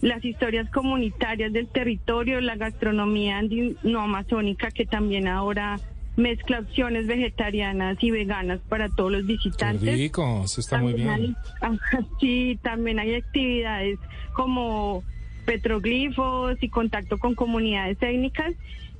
las 0.00 0.24
historias 0.24 0.70
comunitarias 0.70 1.52
del 1.52 1.68
territorio, 1.68 2.40
la 2.40 2.56
gastronomía 2.56 3.36
andino 3.36 4.00
amazónica 4.00 4.70
que 4.70 4.86
también 4.86 5.28
ahora 5.28 5.78
mezcla 6.20 6.60
opciones 6.60 7.06
vegetarianas 7.06 7.96
y 8.00 8.10
veganas 8.10 8.60
para 8.68 8.88
todos 8.88 9.10
los 9.12 9.22
Qué 9.22 9.32
visitantes. 9.32 9.94
rico, 9.96 10.42
eso 10.44 10.60
está 10.60 10.78
muy 10.78 10.94
bien. 10.94 11.08
hay- 11.08 11.36
sí, 12.20 12.58
también 12.62 12.98
hay 12.98 13.14
actividades 13.14 13.98
como 14.34 15.02
petroglifos 15.46 16.56
y 16.60 16.68
contacto 16.68 17.18
con 17.18 17.34
comunidades 17.34 17.98
técnicas 17.98 18.52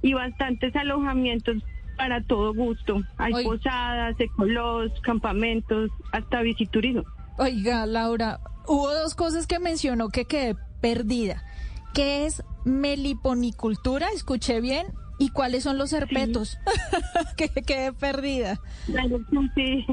y 0.02 0.14
bastantes 0.14 0.74
alojamientos 0.76 1.56
para 1.96 2.22
todo 2.22 2.54
gusto. 2.54 3.02
Hay 3.18 3.44
posadas, 3.44 4.16
ecolos, 4.18 4.90
campamentos, 5.02 5.90
hasta 6.12 6.40
visiturismo. 6.42 7.04
Oiga, 7.38 7.86
Laura, 7.86 8.40
hubo 8.66 8.92
dos 8.92 9.14
cosas 9.14 9.46
que 9.46 9.58
mencionó 9.58 10.08
que 10.08 10.24
quedé 10.24 10.56
perdida. 10.80 11.42
¿Qué 11.94 12.24
es 12.26 12.42
meliponicultura? 12.64 14.08
¿Escuché 14.14 14.60
bien? 14.60 14.86
¿Y 15.20 15.28
cuáles 15.28 15.62
son 15.62 15.78
los 15.78 15.92
herpetos? 15.92 16.58
que 17.36 17.48
quedé 17.62 17.92
perdida. 17.92 18.58
Sí, 19.54 19.86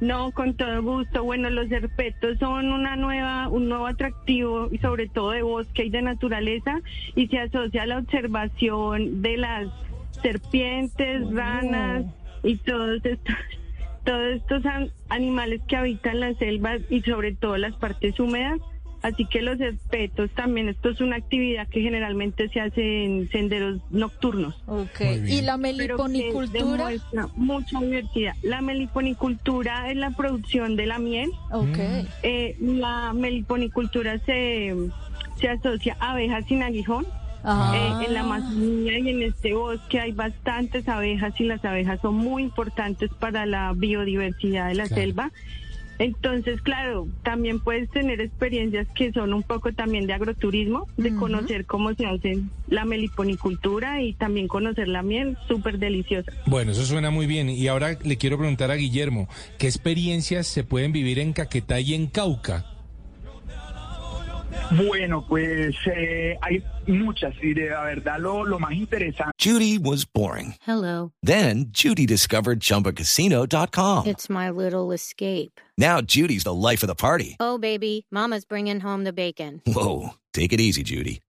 no, 0.00 0.30
con 0.30 0.54
todo 0.54 0.80
gusto. 0.82 1.24
Bueno, 1.24 1.50
los 1.50 1.70
herpetos 1.70 2.38
son 2.38 2.70
una 2.72 2.96
nueva, 2.96 3.48
un 3.48 3.68
nuevo 3.68 3.86
atractivo 3.88 4.68
y 4.72 4.78
sobre 4.78 5.08
todo 5.08 5.32
de 5.32 5.42
bosque 5.42 5.84
y 5.84 5.90
de 5.90 6.00
naturaleza 6.02 6.80
y 7.16 7.26
se 7.28 7.40
asocia 7.40 7.82
a 7.82 7.86
la 7.86 7.98
observación 7.98 9.20
de 9.20 9.36
las 9.36 9.66
serpientes, 10.22 11.28
ranas 11.32 12.04
y 12.42 12.56
todos 12.58 13.04
estos, 13.04 13.34
todos 14.04 14.26
estos 14.36 14.64
an- 14.66 14.90
animales 15.08 15.60
que 15.68 15.76
habitan 15.76 16.20
las 16.20 16.36
selvas 16.38 16.80
y 16.90 17.00
sobre 17.02 17.34
todo 17.34 17.56
las 17.56 17.74
partes 17.74 18.18
húmedas. 18.20 18.60
Así 19.02 19.26
que 19.26 19.42
los 19.42 19.60
herpetos 19.60 20.28
también, 20.34 20.68
esto 20.68 20.88
es 20.88 21.00
una 21.00 21.16
actividad 21.16 21.68
que 21.68 21.80
generalmente 21.82 22.48
se 22.48 22.60
hace 22.60 23.04
en 23.04 23.30
senderos 23.30 23.80
nocturnos 23.90 24.56
Ok. 24.66 25.00
¿Y 25.26 25.42
la 25.42 25.56
meliponicultura? 25.56 26.90
mucha 27.36 27.80
diversidad. 27.80 28.34
La 28.42 28.60
meliponicultura 28.60 29.90
es 29.90 29.96
la 29.96 30.10
producción 30.10 30.76
de 30.76 30.86
la 30.86 30.98
miel. 30.98 31.30
Ok. 31.52 31.78
Eh, 32.22 32.56
la 32.60 33.12
meliponicultura 33.12 34.18
se, 34.26 34.74
se 35.40 35.48
asocia 35.48 35.96
a 36.00 36.12
abejas 36.12 36.44
sin 36.46 36.62
aguijón. 36.62 37.06
Ah. 37.44 37.72
Eh, 38.02 38.06
en 38.06 38.14
la 38.14 38.20
Amazonía 38.20 38.98
y 38.98 39.08
en 39.10 39.22
este 39.22 39.54
bosque 39.54 40.00
hay 40.00 40.10
bastantes 40.10 40.88
abejas 40.88 41.32
y 41.40 41.44
las 41.44 41.64
abejas 41.64 42.00
son 42.00 42.16
muy 42.16 42.42
importantes 42.42 43.10
para 43.20 43.46
la 43.46 43.72
biodiversidad 43.76 44.68
de 44.68 44.74
la 44.74 44.86
Claro. 44.88 45.02
selva. 45.02 45.30
Entonces, 45.98 46.60
claro, 46.62 47.08
también 47.22 47.60
puedes 47.60 47.90
tener 47.90 48.20
experiencias 48.20 48.86
que 48.94 49.12
son 49.12 49.34
un 49.34 49.42
poco 49.42 49.72
también 49.72 50.06
de 50.06 50.12
agroturismo, 50.12 50.86
de 50.96 51.14
conocer 51.14 51.66
cómo 51.66 51.92
se 51.94 52.06
hace 52.06 52.40
la 52.68 52.84
meliponicultura 52.84 54.00
y 54.02 54.12
también 54.14 54.46
conocer 54.46 54.88
la 54.88 55.02
miel, 55.02 55.36
súper 55.48 55.78
deliciosa. 55.78 56.32
Bueno, 56.46 56.72
eso 56.72 56.84
suena 56.84 57.10
muy 57.10 57.26
bien. 57.26 57.48
Y 57.50 57.66
ahora 57.66 57.98
le 58.02 58.16
quiero 58.16 58.38
preguntar 58.38 58.70
a 58.70 58.76
Guillermo, 58.76 59.28
¿qué 59.58 59.66
experiencias 59.66 60.46
se 60.46 60.64
pueden 60.64 60.92
vivir 60.92 61.18
en 61.18 61.32
Caquetá 61.32 61.80
y 61.80 61.94
en 61.94 62.06
Cauca? 62.06 62.77
Bueno, 64.70 65.24
pues 65.26 65.74
eh, 65.86 66.36
hay 66.42 66.62
muchas 66.86 67.34
y 67.42 67.54
de 67.54 67.70
la 67.70 67.82
verdad 67.84 68.18
lo, 68.18 68.44
lo 68.44 68.58
más 68.58 68.72
interesante 68.72 69.32
Judy 69.38 69.78
was 69.78 70.04
boring. 70.04 70.54
Hello. 70.66 71.12
Then 71.22 71.70
Judy 71.72 72.06
discovered 72.06 72.60
ChumbaCasino.com. 72.60 74.06
It's 74.06 74.28
my 74.28 74.50
little 74.50 74.92
escape. 74.92 75.60
Now 75.78 76.00
Judy's 76.00 76.44
the 76.44 76.54
life 76.54 76.82
of 76.82 76.88
the 76.88 76.94
party. 76.94 77.36
Oh, 77.40 77.56
baby, 77.58 78.06
Mama's 78.10 78.44
bringing 78.44 78.80
home 78.80 79.04
the 79.04 79.12
bacon. 79.12 79.62
Whoa, 79.66 80.10
take 80.34 80.52
it 80.52 80.60
easy, 80.60 80.82
Judy. 80.82 81.20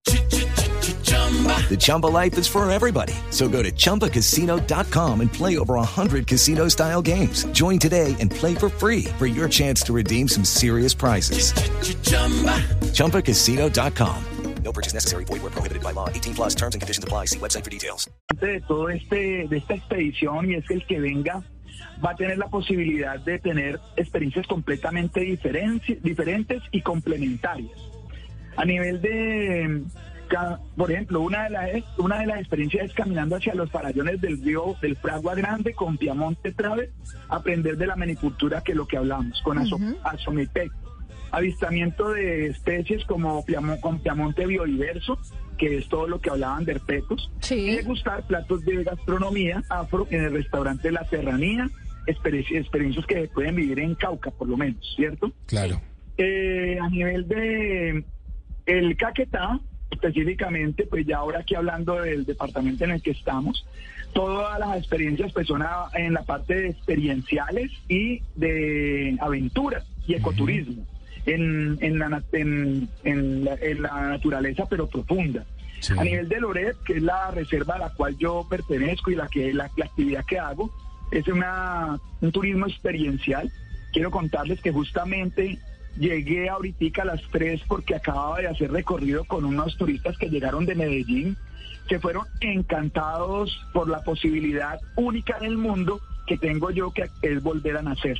The 1.70 1.78
Chumba 1.78 2.08
life 2.08 2.38
is 2.40 2.48
for 2.48 2.70
everybody. 2.72 3.14
So 3.30 3.48
go 3.48 3.62
to 3.62 3.72
ChumbaCasino.com 3.72 5.22
and 5.22 5.32
play 5.32 5.60
over 5.60 5.76
100 5.76 6.26
casino-style 6.26 7.04
games. 7.04 7.44
Join 7.52 7.78
today 7.78 8.16
and 8.20 8.32
play 8.32 8.56
for 8.56 8.68
free 8.70 9.04
for 9.20 9.28
your 9.28 9.48
chance 9.48 9.84
to 9.84 9.94
redeem 9.94 10.28
some 10.28 10.44
serious 10.44 10.96
prizes. 10.96 11.54
ChumbaCasino.com. 12.94 14.24
No 14.64 14.72
purchase 14.74 14.94
necessary. 14.94 15.24
Void 15.26 15.42
where 15.44 15.52
prohibited 15.52 15.84
by 15.84 15.92
law. 15.94 16.10
18 16.10 16.34
plus 16.34 16.56
terms 16.56 16.74
and 16.76 16.82
conditions 16.82 17.04
apply. 17.04 17.26
See 17.26 17.40
website 17.40 17.64
for 17.64 17.70
details. 17.70 18.10
de 18.42 18.60
todo 18.68 18.90
este 18.90 19.48
de 19.48 19.58
esta 19.58 19.76
expedición 19.76 20.50
y 20.52 20.56
es 20.56 20.66
que 20.68 20.74
el 20.76 20.86
que 20.86 21.00
venga 21.00 21.44
va 22.04 22.12
a 22.12 22.16
tener 22.16 22.38
la 22.38 22.48
posibilidad 22.50 23.20
de 23.20 23.40
tener 23.40 23.80
experiencias 23.98 24.48
completamente 24.48 25.22
diferentes 25.22 26.62
y 26.72 26.82
complementarias. 26.82 27.72
A 28.58 28.66
nivel 28.66 29.02
de, 29.02 29.84
ca- 29.88 30.19
por 30.76 30.92
ejemplo, 30.92 31.22
una 31.22 31.44
de 31.46 31.50
las 31.50 31.70
una 31.98 32.20
de 32.20 32.28
las 32.28 32.40
experiencias 32.40 32.86
es 32.86 32.94
caminando 32.94 33.36
hacia 33.36 33.54
los 33.56 33.70
farallones 33.72 34.22
del 34.22 34.42
río 34.44 34.76
del 34.82 34.96
Fragua 34.96 35.36
Grande 35.36 35.74
con 35.74 35.98
Piamonte 35.98 36.52
Travel, 36.52 36.92
aprender 37.30 37.78
de 37.78 37.88
la 37.88 37.96
menicultura 37.96 38.62
que 38.62 38.72
es 38.74 38.78
lo 38.78 38.88
que 38.88 38.98
hablamos 38.98 39.42
con 39.42 39.58
Aso- 39.58 39.80
Asomitec. 40.04 40.72
Avistamiento 41.32 42.10
de 42.12 42.48
especies 42.48 43.06
como 43.06 43.46
Piamo- 43.46 43.80
con 43.82 44.00
Piamonte 44.00 44.48
Biodiverso, 44.48 45.20
que 45.60 45.78
es 45.78 45.88
todo 45.88 46.08
lo 46.08 46.20
que 46.20 46.30
hablaban 46.32 46.66
de 46.66 46.72
herpetos. 46.74 47.32
Sí. 47.40 47.56
Y 47.56 47.76
degustar 47.76 48.26
platos 48.26 48.66
de 48.66 48.84
gastronomía 48.84 49.62
afro 49.70 50.08
en 50.10 50.24
el 50.24 50.32
restaurante 50.34 50.92
La 50.92 51.04
Serranía, 51.06 51.70
exper- 52.08 52.56
experiencias 52.58 53.06
que 53.06 53.22
se 53.22 53.28
pueden 53.28 53.56
vivir 53.56 53.80
en 53.80 53.94
Cauca, 53.94 54.32
por 54.32 54.48
lo 54.48 54.58
menos, 54.58 54.82
¿cierto? 54.96 55.32
Claro. 55.46 55.80
eh, 56.18 56.78
a 56.82 56.90
nivel 56.90 57.28
de 57.30 58.04
el 58.66 58.98
Caquetá, 58.98 59.60
específicamente, 59.92 60.86
pues 60.86 61.06
ya 61.06 61.18
ahora 61.18 61.40
aquí 61.40 61.56
hablando 61.56 62.02
del 62.02 62.26
departamento 62.26 62.84
en 62.84 62.92
el 62.92 63.02
que 63.02 63.12
estamos, 63.12 63.66
todas 64.14 64.60
las 64.60 64.78
experiencias 64.78 65.32
pues 65.34 65.48
son 65.48 65.62
a- 65.62 65.88
en 65.94 66.14
la 66.14 66.24
parte 66.24 66.56
de 66.56 66.70
experienciales 66.70 67.72
y 67.88 68.22
de 68.36 69.18
aventuras 69.22 69.86
y 70.08 70.16
ecoturismo 70.16 70.86
en, 71.26 71.78
en, 71.82 72.00
la, 72.00 72.24
en, 72.32 72.90
en 73.04 73.46
la, 73.46 73.54
en 73.56 73.82
la 73.82 74.02
naturaleza 74.10 74.66
pero 74.70 74.88
profunda. 74.88 75.46
Sí. 75.80 75.94
A 75.98 76.04
nivel 76.04 76.28
de 76.28 76.42
Loret, 76.42 76.76
que 76.86 76.94
es 76.98 77.02
la 77.04 77.32
reserva 77.32 77.76
a 77.76 77.80
la 77.80 77.90
cual 77.92 78.18
yo 78.18 78.46
pertenezco 78.50 79.12
y 79.12 79.16
la 79.16 79.28
que 79.28 79.54
la, 79.54 79.70
la 79.78 79.86
actividad 79.86 80.26
que 80.26 80.38
hago, 80.38 80.70
es 81.12 81.26
una, 81.30 81.98
un 82.20 82.32
turismo 82.32 82.68
experiencial. 82.68 83.50
Quiero 83.94 84.12
contarles 84.12 84.60
que 84.62 84.72
justamente 84.74 85.58
llegué 85.98 86.50
ahorita 86.50 87.04
a 87.04 87.06
las 87.06 87.22
3 87.32 87.62
porque 87.68 87.96
acababa 87.96 88.40
de 88.40 88.48
hacer 88.48 88.72
recorrido 88.72 89.26
con 89.26 89.46
unos 89.46 89.78
turistas 89.78 90.18
que 90.18 90.30
llegaron 90.30 90.66
de 90.66 90.76
Medellín, 90.76 91.38
que 91.88 92.00
fueron 92.00 92.26
encantados 92.42 93.58
por 93.74 93.90
la 93.90 94.02
posibilidad 94.04 94.80
única 94.96 95.38
en 95.40 95.46
el 95.46 95.58
mundo 95.58 96.00
que 96.28 96.38
tengo 96.38 96.72
yo, 96.72 96.92
que 96.92 97.10
es 97.22 97.42
volver 97.42 97.78
a 97.78 97.82
nacer. 97.82 98.18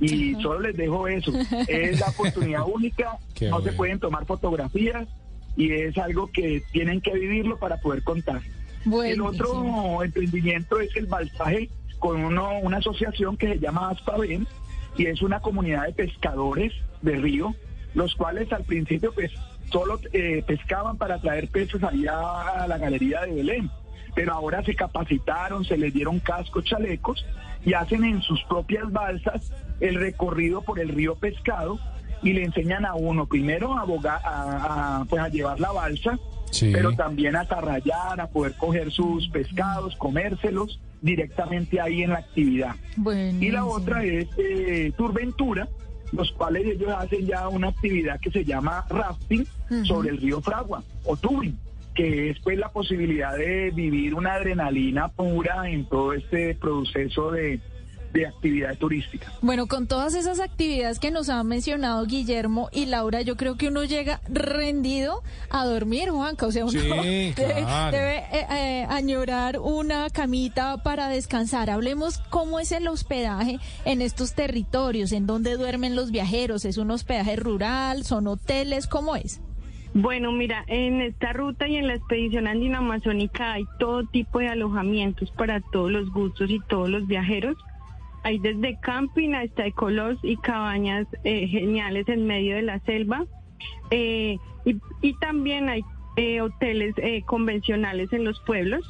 Y 0.00 0.34
solo 0.36 0.60
les 0.60 0.76
dejo 0.76 1.06
eso. 1.06 1.30
Es 1.68 2.00
la 2.00 2.08
oportunidad 2.08 2.62
única, 2.66 3.18
Qué 3.34 3.50
no 3.50 3.60
se 3.60 3.72
pueden 3.72 3.98
tomar 3.98 4.24
fotografías 4.24 5.06
y 5.56 5.72
es 5.72 5.98
algo 5.98 6.30
que 6.32 6.62
tienen 6.72 7.00
que 7.02 7.12
vivirlo 7.12 7.58
para 7.58 7.76
poder 7.78 8.02
contar. 8.02 8.40
El 8.84 8.90
Buenísimo. 8.90 9.26
otro 9.26 10.02
emprendimiento 10.02 10.80
es 10.80 10.96
el 10.96 11.04
balsaje 11.04 11.68
con 11.98 12.24
uno, 12.24 12.58
una 12.60 12.78
asociación 12.78 13.36
que 13.36 13.48
se 13.48 13.58
llama 13.58 13.90
Aspaven 13.90 14.46
y 14.96 15.06
es 15.06 15.22
una 15.22 15.40
comunidad 15.40 15.86
de 15.86 15.92
pescadores 15.92 16.72
de 17.02 17.16
río, 17.16 17.54
los 17.94 18.14
cuales 18.14 18.52
al 18.52 18.64
principio 18.64 19.12
pues 19.12 19.32
solo 19.70 19.98
eh, 20.12 20.42
pescaban 20.46 20.96
para 20.98 21.18
traer 21.20 21.48
peces 21.48 21.82
allá 21.82 22.62
a 22.62 22.66
la 22.66 22.78
galería 22.78 23.22
de 23.22 23.34
Belén, 23.34 23.70
pero 24.14 24.34
ahora 24.34 24.62
se 24.64 24.74
capacitaron, 24.74 25.64
se 25.64 25.76
les 25.76 25.92
dieron 25.94 26.18
cascos, 26.20 26.64
chalecos 26.64 27.24
y 27.64 27.74
hacen 27.74 28.04
en 28.04 28.20
sus 28.22 28.42
propias 28.44 28.90
balsas 28.92 29.52
el 29.80 29.94
recorrido 29.94 30.62
por 30.62 30.78
el 30.80 30.88
río 30.88 31.14
pescado 31.14 31.78
y 32.22 32.32
le 32.32 32.44
enseñan 32.44 32.84
a 32.84 32.94
uno 32.94 33.26
primero 33.26 33.78
a, 33.78 33.84
boga- 33.86 34.20
a- 34.22 35.00
a, 35.00 35.04
pues, 35.06 35.22
a 35.22 35.28
llevar 35.28 35.58
la 35.60 35.72
balsa 35.72 36.18
Sí. 36.50 36.72
pero 36.72 36.92
también 36.96 37.36
a 37.36 37.42
atarrayar, 37.42 38.20
a 38.20 38.26
poder 38.26 38.54
coger 38.56 38.90
sus 38.90 39.28
pescados, 39.28 39.94
comérselos 39.94 40.80
directamente 41.02 41.80
ahí 41.80 42.02
en 42.02 42.10
la 42.10 42.18
actividad. 42.18 42.74
Y 43.40 43.50
la 43.50 43.64
otra 43.64 44.04
es 44.04 44.28
eh, 44.38 44.92
Turventura, 44.96 45.68
los 46.12 46.30
cuales 46.32 46.66
ellos 46.66 46.90
hacen 46.96 47.26
ya 47.26 47.48
una 47.48 47.68
actividad 47.68 48.20
que 48.20 48.30
se 48.30 48.44
llama 48.44 48.84
rafting 48.90 49.46
sobre 49.84 50.10
el 50.10 50.18
río 50.18 50.40
Fragua 50.40 50.82
o 51.04 51.16
tubing, 51.16 51.56
que 51.94 52.30
es 52.30 52.40
pues 52.40 52.58
la 52.58 52.70
posibilidad 52.70 53.36
de 53.36 53.70
vivir 53.70 54.14
una 54.14 54.34
adrenalina 54.34 55.08
pura 55.08 55.70
en 55.70 55.84
todo 55.84 56.12
este 56.12 56.54
proceso 56.54 57.30
de, 57.30 57.60
de 58.12 58.26
actividad 58.26 58.76
turística. 58.76 59.32
Bueno, 59.42 59.66
con 59.66 59.86
todas 59.86 60.14
esas 60.14 60.40
actividades 60.40 60.98
que 60.98 61.10
nos 61.10 61.28
han 61.28 61.46
mencionado 61.46 62.04
Guillermo 62.06 62.68
y 62.72 62.86
Laura, 62.86 63.22
yo 63.22 63.36
creo 63.36 63.56
que 63.56 63.68
uno 63.68 63.84
llega 63.84 64.20
rendido 64.28 65.22
a 65.50 65.64
dormir, 65.64 66.10
Juanca. 66.10 66.46
O 66.46 66.52
sea, 66.52 66.64
uno 66.64 66.72
Sí, 66.72 66.88
debe, 67.36 67.62
claro. 67.62 67.96
debe, 67.96 68.16
eh, 68.32 68.46
eh, 68.50 68.86
añorar 68.88 69.58
una 69.58 70.10
camita 70.10 70.78
para 70.82 71.08
descansar. 71.08 71.70
Hablemos 71.70 72.18
cómo 72.30 72.58
es 72.60 72.72
el 72.72 72.88
hospedaje 72.88 73.58
en 73.84 74.02
estos 74.02 74.34
territorios, 74.34 75.12
en 75.12 75.26
dónde 75.26 75.56
duermen 75.56 75.94
los 75.96 76.10
viajeros. 76.10 76.64
¿Es 76.64 76.76
un 76.78 76.90
hospedaje 76.90 77.36
rural? 77.36 78.04
¿Son 78.04 78.26
hoteles? 78.26 78.86
¿Cómo 78.86 79.16
es? 79.16 79.40
Bueno, 79.92 80.30
mira, 80.30 80.64
en 80.68 81.00
esta 81.00 81.32
ruta 81.32 81.66
y 81.66 81.74
en 81.76 81.88
la 81.88 81.94
expedición 81.94 82.46
andino-amazónica 82.46 83.54
hay 83.54 83.64
todo 83.80 84.04
tipo 84.06 84.38
de 84.38 84.48
alojamientos 84.48 85.32
para 85.32 85.60
todos 85.60 85.90
los 85.90 86.10
gustos 86.12 86.48
y 86.48 86.60
todos 86.68 86.88
los 86.88 87.06
viajeros. 87.08 87.56
Hay 88.22 88.38
desde 88.38 88.78
camping 88.80 89.32
hasta 89.34 89.66
ecolos 89.66 90.18
y 90.22 90.36
cabañas 90.36 91.06
eh, 91.24 91.46
geniales 91.48 92.08
en 92.08 92.26
medio 92.26 92.56
de 92.56 92.62
la 92.62 92.78
selva. 92.80 93.24
Eh, 93.90 94.36
y, 94.64 94.76
y 95.00 95.14
también 95.20 95.68
hay 95.68 95.82
eh, 96.16 96.40
hoteles 96.40 96.94
eh, 96.98 97.22
convencionales 97.24 98.12
en 98.12 98.24
los 98.24 98.40
pueblos. 98.46 98.84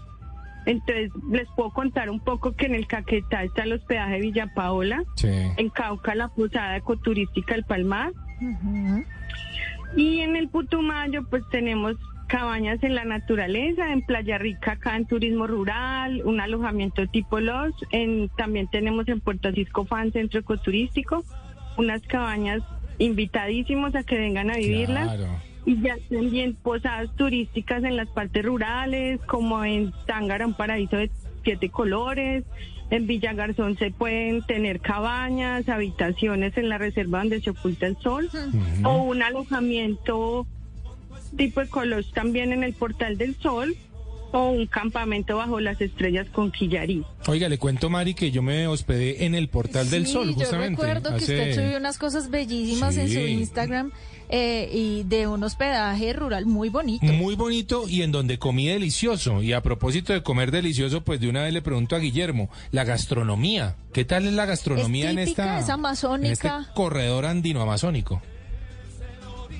Entonces, 0.66 1.10
les 1.30 1.48
puedo 1.56 1.70
contar 1.70 2.10
un 2.10 2.20
poco 2.20 2.52
que 2.52 2.66
en 2.66 2.74
el 2.74 2.86
Caquetá 2.86 3.44
está 3.44 3.62
el 3.62 3.72
hospedaje 3.72 4.20
Villa 4.20 4.52
Paola, 4.54 5.02
Sí. 5.16 5.28
en 5.56 5.70
Cauca 5.70 6.14
la 6.14 6.28
posada 6.28 6.76
ecoturística 6.76 7.54
El 7.54 7.64
Palmar, 7.64 8.12
y 9.96 10.20
en 10.20 10.36
el 10.36 10.48
Putumayo, 10.48 11.24
pues 11.30 11.42
tenemos 11.50 11.94
cabañas 12.30 12.82
en 12.84 12.94
la 12.94 13.04
naturaleza, 13.04 13.92
en 13.92 14.02
Playa 14.02 14.38
Rica, 14.38 14.72
acá 14.72 14.96
en 14.96 15.04
turismo 15.04 15.48
rural, 15.48 16.22
un 16.24 16.40
alojamiento 16.40 17.04
tipo 17.08 17.40
Los. 17.40 17.74
En, 17.90 18.28
también 18.36 18.68
tenemos 18.68 19.08
en 19.08 19.20
Puerto 19.20 19.50
Cisco 19.52 19.84
Fan 19.84 20.12
Centro 20.12 20.38
Ecoturístico, 20.38 21.24
unas 21.76 22.00
cabañas 22.02 22.62
invitadísimos 22.98 23.96
a 23.96 24.04
que 24.04 24.16
vengan 24.16 24.48
a 24.50 24.54
vivirlas. 24.54 25.16
Claro. 25.16 25.26
Y 25.66 25.82
ya 25.82 25.96
también 26.08 26.54
posadas 26.54 27.10
turísticas 27.16 27.82
en 27.82 27.96
las 27.96 28.08
partes 28.08 28.44
rurales, 28.44 29.20
como 29.26 29.64
en 29.64 29.92
Tángara, 30.06 30.46
un 30.46 30.54
paraíso 30.54 30.96
de 30.96 31.10
siete 31.42 31.68
colores. 31.68 32.44
En 32.90 33.08
Villa 33.08 33.32
Garzón 33.32 33.76
se 33.76 33.90
pueden 33.90 34.42
tener 34.42 34.80
cabañas, 34.80 35.68
habitaciones 35.68 36.56
en 36.56 36.68
la 36.68 36.78
reserva 36.78 37.18
donde 37.18 37.40
se 37.40 37.50
oculta 37.50 37.86
el 37.86 37.96
sol, 37.96 38.28
o 38.84 39.02
un 39.02 39.22
alojamiento 39.22 40.46
tipo 41.36 41.60
Ecolos 41.60 42.10
también 42.12 42.52
en 42.52 42.62
el 42.64 42.72
Portal 42.74 43.16
del 43.18 43.34
Sol, 43.36 43.76
o 44.32 44.50
un 44.50 44.66
campamento 44.68 45.36
bajo 45.38 45.58
las 45.58 45.80
estrellas 45.80 46.28
con 46.30 46.52
Quillarí. 46.52 47.02
Oiga, 47.26 47.48
le 47.48 47.58
cuento, 47.58 47.90
Mari, 47.90 48.14
que 48.14 48.30
yo 48.30 48.42
me 48.42 48.68
hospedé 48.68 49.24
en 49.24 49.34
el 49.34 49.48
Portal 49.48 49.90
del 49.90 50.06
Sí, 50.06 50.12
Sol, 50.12 50.28
Yo 50.28 50.34
justamente. 50.34 50.80
recuerdo 50.80 51.10
que 51.10 51.24
hace- 51.24 51.40
usted 51.50 51.54
subió 51.64 51.76
unas 51.78 51.98
cosas 51.98 52.30
bellísimas 52.30 52.96
en 52.96 53.08
su. 53.12 53.18
Instagram 53.18 53.90
eh, 54.32 54.70
y 54.72 55.02
de 55.08 55.26
un 55.26 55.42
hospedaje 55.42 56.12
rural 56.12 56.46
muy 56.46 56.68
bonito. 56.68 57.06
Muy 57.06 57.34
bonito 57.34 57.88
y 57.88 58.02
en 58.02 58.12
donde 58.12 58.38
comí 58.38 58.68
delicioso. 58.68 59.42
Y 59.42 59.52
a 59.52 59.62
propósito 59.62 60.12
de 60.12 60.22
comer 60.22 60.52
delicioso, 60.52 61.00
pues 61.00 61.18
de 61.18 61.28
una 61.28 61.42
vez 61.42 61.52
le 61.52 61.60
pregunto 61.62 61.96
a 61.96 61.98
Guillermo, 61.98 62.48
la 62.70 62.84
gastronomía. 62.84 63.74
¿Qué 63.92 64.04
tal 64.04 64.28
es 64.28 64.32
la 64.34 64.46
gastronomía 64.46 65.06
Es 65.06 65.10
en 65.10 65.18
esta 65.18 65.58
es 65.58 65.68
amazónica. 65.68 66.54
en 66.54 66.60
este 66.62 66.72
corredor 66.74 67.26
andino 67.26 67.60
amazónico? 67.62 68.22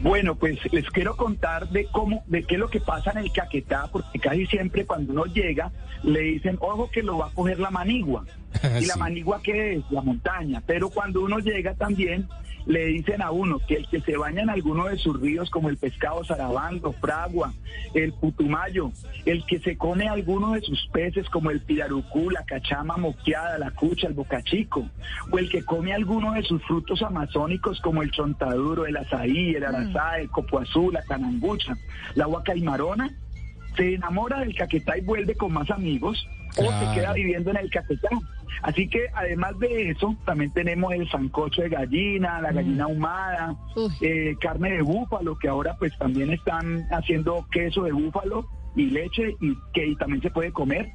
Bueno, 0.00 0.34
pues 0.34 0.58
les 0.72 0.88
quiero 0.90 1.16
contar 1.16 1.68
de 1.68 1.86
cómo, 1.86 2.24
de 2.26 2.44
qué 2.44 2.54
es 2.54 2.60
lo 2.60 2.70
que 2.70 2.80
pasa 2.80 3.10
en 3.10 3.18
el 3.18 3.32
Caquetá, 3.32 3.88
porque 3.92 4.18
casi 4.18 4.46
siempre 4.46 4.86
cuando 4.86 5.12
uno 5.12 5.26
llega 5.26 5.70
le 6.02 6.20
dicen, 6.20 6.56
ojo 6.60 6.90
que 6.90 7.02
lo 7.02 7.18
va 7.18 7.26
a 7.26 7.30
coger 7.30 7.60
la 7.60 7.70
manigua. 7.70 8.24
¿Y 8.80 8.86
la 8.86 8.96
manigua 8.96 9.40
qué 9.42 9.74
es? 9.74 9.82
La 9.90 10.00
montaña. 10.00 10.62
Pero 10.66 10.88
cuando 10.88 11.22
uno 11.22 11.38
llega 11.38 11.74
también 11.74 12.26
le 12.66 12.86
dicen 12.86 13.22
a 13.22 13.30
uno 13.30 13.58
que 13.66 13.76
el 13.76 13.88
que 13.88 14.00
se 14.00 14.16
baña 14.16 14.42
en 14.42 14.50
alguno 14.50 14.86
de 14.86 14.96
sus 14.98 15.20
ríos, 15.20 15.50
como 15.50 15.68
el 15.68 15.76
pescado 15.76 16.24
zarabando, 16.24 16.92
fragua, 16.92 17.52
el 17.94 18.12
putumayo, 18.12 18.92
el 19.24 19.44
que 19.46 19.58
se 19.60 19.76
come 19.76 20.08
alguno 20.08 20.52
de 20.52 20.60
sus 20.60 20.86
peces, 20.92 21.28
como 21.30 21.50
el 21.50 21.60
pirarucú, 21.60 22.30
la 22.30 22.44
cachama 22.44 22.96
moqueada, 22.96 23.58
la 23.58 23.70
cucha, 23.72 24.06
el 24.08 24.14
bocachico, 24.14 24.88
o 25.30 25.38
el 25.38 25.48
que 25.48 25.64
come 25.64 25.92
alguno 25.92 26.32
de 26.32 26.42
sus 26.42 26.62
frutos 26.64 27.02
amazónicos, 27.02 27.80
como 27.80 28.02
el 28.02 28.10
chontaduro, 28.10 28.86
el 28.86 28.96
azaí, 28.96 29.54
el 29.54 29.64
arazá, 29.64 30.18
el 30.18 30.28
copoazú, 30.30 30.90
la 30.90 31.02
canangucha, 31.02 31.76
la 32.14 32.26
guacaimarona, 32.26 33.10
se 33.76 33.94
enamora 33.94 34.40
del 34.40 34.54
Caquetá 34.54 34.98
y 34.98 35.02
vuelve 35.02 35.34
con 35.34 35.52
más 35.52 35.70
amigos 35.70 36.26
o 36.56 36.62
Claro. 36.66 36.88
se 36.88 36.94
queda 36.98 37.12
viviendo 37.12 37.50
en 37.50 37.56
el 37.58 37.70
Caquetá. 37.70 38.08
Así 38.62 38.88
que 38.88 39.06
además 39.14 39.58
de 39.58 39.90
eso, 39.90 40.16
también 40.24 40.52
tenemos 40.52 40.92
el 40.92 41.08
sancocho 41.10 41.62
de 41.62 41.70
gallina, 41.70 42.40
la 42.40 42.52
gallina 42.52 42.84
ahumada, 42.84 43.56
eh, 44.00 44.36
carne 44.40 44.72
de 44.72 44.82
búfalo, 44.82 45.38
que 45.38 45.48
ahora 45.48 45.76
pues 45.78 45.96
también 45.98 46.30
están 46.30 46.86
haciendo 46.90 47.46
queso 47.50 47.82
de 47.84 47.92
búfalo 47.92 48.46
y 48.76 48.90
leche 48.90 49.36
y 49.40 49.56
que 49.72 49.86
y 49.86 49.96
también 49.96 50.22
se 50.22 50.30
puede 50.30 50.52
comer. 50.52 50.90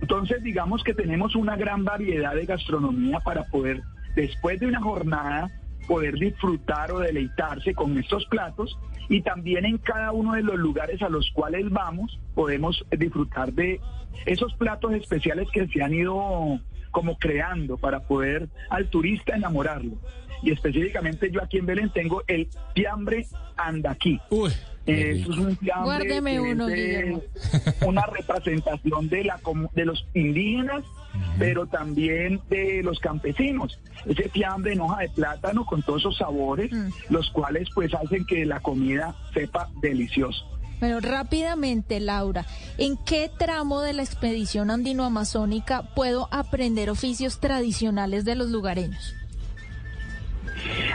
Entonces 0.00 0.42
digamos 0.42 0.84
que 0.84 0.94
tenemos 0.94 1.34
una 1.34 1.56
gran 1.56 1.84
variedad 1.84 2.34
de 2.34 2.46
gastronomía 2.46 3.20
para 3.20 3.44
poder, 3.44 3.82
después 4.14 4.60
de 4.60 4.66
una 4.66 4.80
jornada, 4.80 5.50
poder 5.86 6.14
disfrutar 6.14 6.92
o 6.92 7.00
deleitarse 7.00 7.74
con 7.74 7.96
estos 7.98 8.26
platos 8.26 8.78
y 9.08 9.22
también 9.22 9.64
en 9.64 9.78
cada 9.78 10.12
uno 10.12 10.34
de 10.34 10.42
los 10.42 10.56
lugares 10.56 11.00
a 11.02 11.08
los 11.08 11.30
cuales 11.32 11.70
vamos 11.70 12.20
podemos 12.34 12.84
disfrutar 12.96 13.52
de 13.54 13.80
esos 14.26 14.52
platos 14.54 14.92
especiales 14.92 15.48
que 15.50 15.66
se 15.66 15.82
han 15.82 15.94
ido 15.94 16.60
como 16.90 17.18
creando 17.18 17.76
para 17.76 18.00
poder 18.00 18.48
al 18.70 18.88
turista 18.88 19.36
enamorarlo. 19.36 19.98
Y 20.42 20.52
específicamente 20.52 21.30
yo 21.30 21.42
aquí 21.42 21.58
en 21.58 21.66
Belén 21.66 21.90
tengo 21.92 22.22
el 22.26 22.48
fiambre 22.74 23.26
andaquí. 23.56 24.20
Uy, 24.30 24.52
Eh, 24.86 25.20
es 25.20 25.26
un 25.26 25.58
Guárdeme 25.60 26.32
que 26.34 26.40
uno, 26.40 26.66
Guillermo. 26.66 27.22
una 27.86 28.06
representación 28.06 29.08
de 29.08 29.24
la 29.24 29.40
de 29.74 29.84
los 29.84 30.06
indígenas 30.14 30.84
pero 31.38 31.66
también 31.66 32.40
de 32.48 32.82
los 32.82 32.98
campesinos. 32.98 33.78
Ese 34.06 34.28
fiambre 34.28 34.72
en 34.72 34.80
hoja 34.80 35.02
de 35.02 35.08
plátano 35.08 35.64
con 35.64 35.82
todos 35.82 36.02
esos 36.02 36.16
sabores, 36.18 36.70
los 37.08 37.30
cuales 37.30 37.68
pues 37.74 37.94
hacen 37.94 38.24
que 38.24 38.44
la 38.44 38.60
comida 38.60 39.14
sepa 39.34 39.68
delicioso. 39.80 40.57
Bueno, 40.80 41.00
rápidamente, 41.00 41.98
Laura, 41.98 42.46
¿en 42.76 42.96
qué 42.96 43.30
tramo 43.36 43.80
de 43.82 43.92
la 43.92 44.02
expedición 44.02 44.70
andino-amazónica 44.70 45.82
puedo 45.94 46.28
aprender 46.30 46.88
oficios 46.88 47.40
tradicionales 47.40 48.24
de 48.24 48.36
los 48.36 48.50
lugareños? 48.50 49.14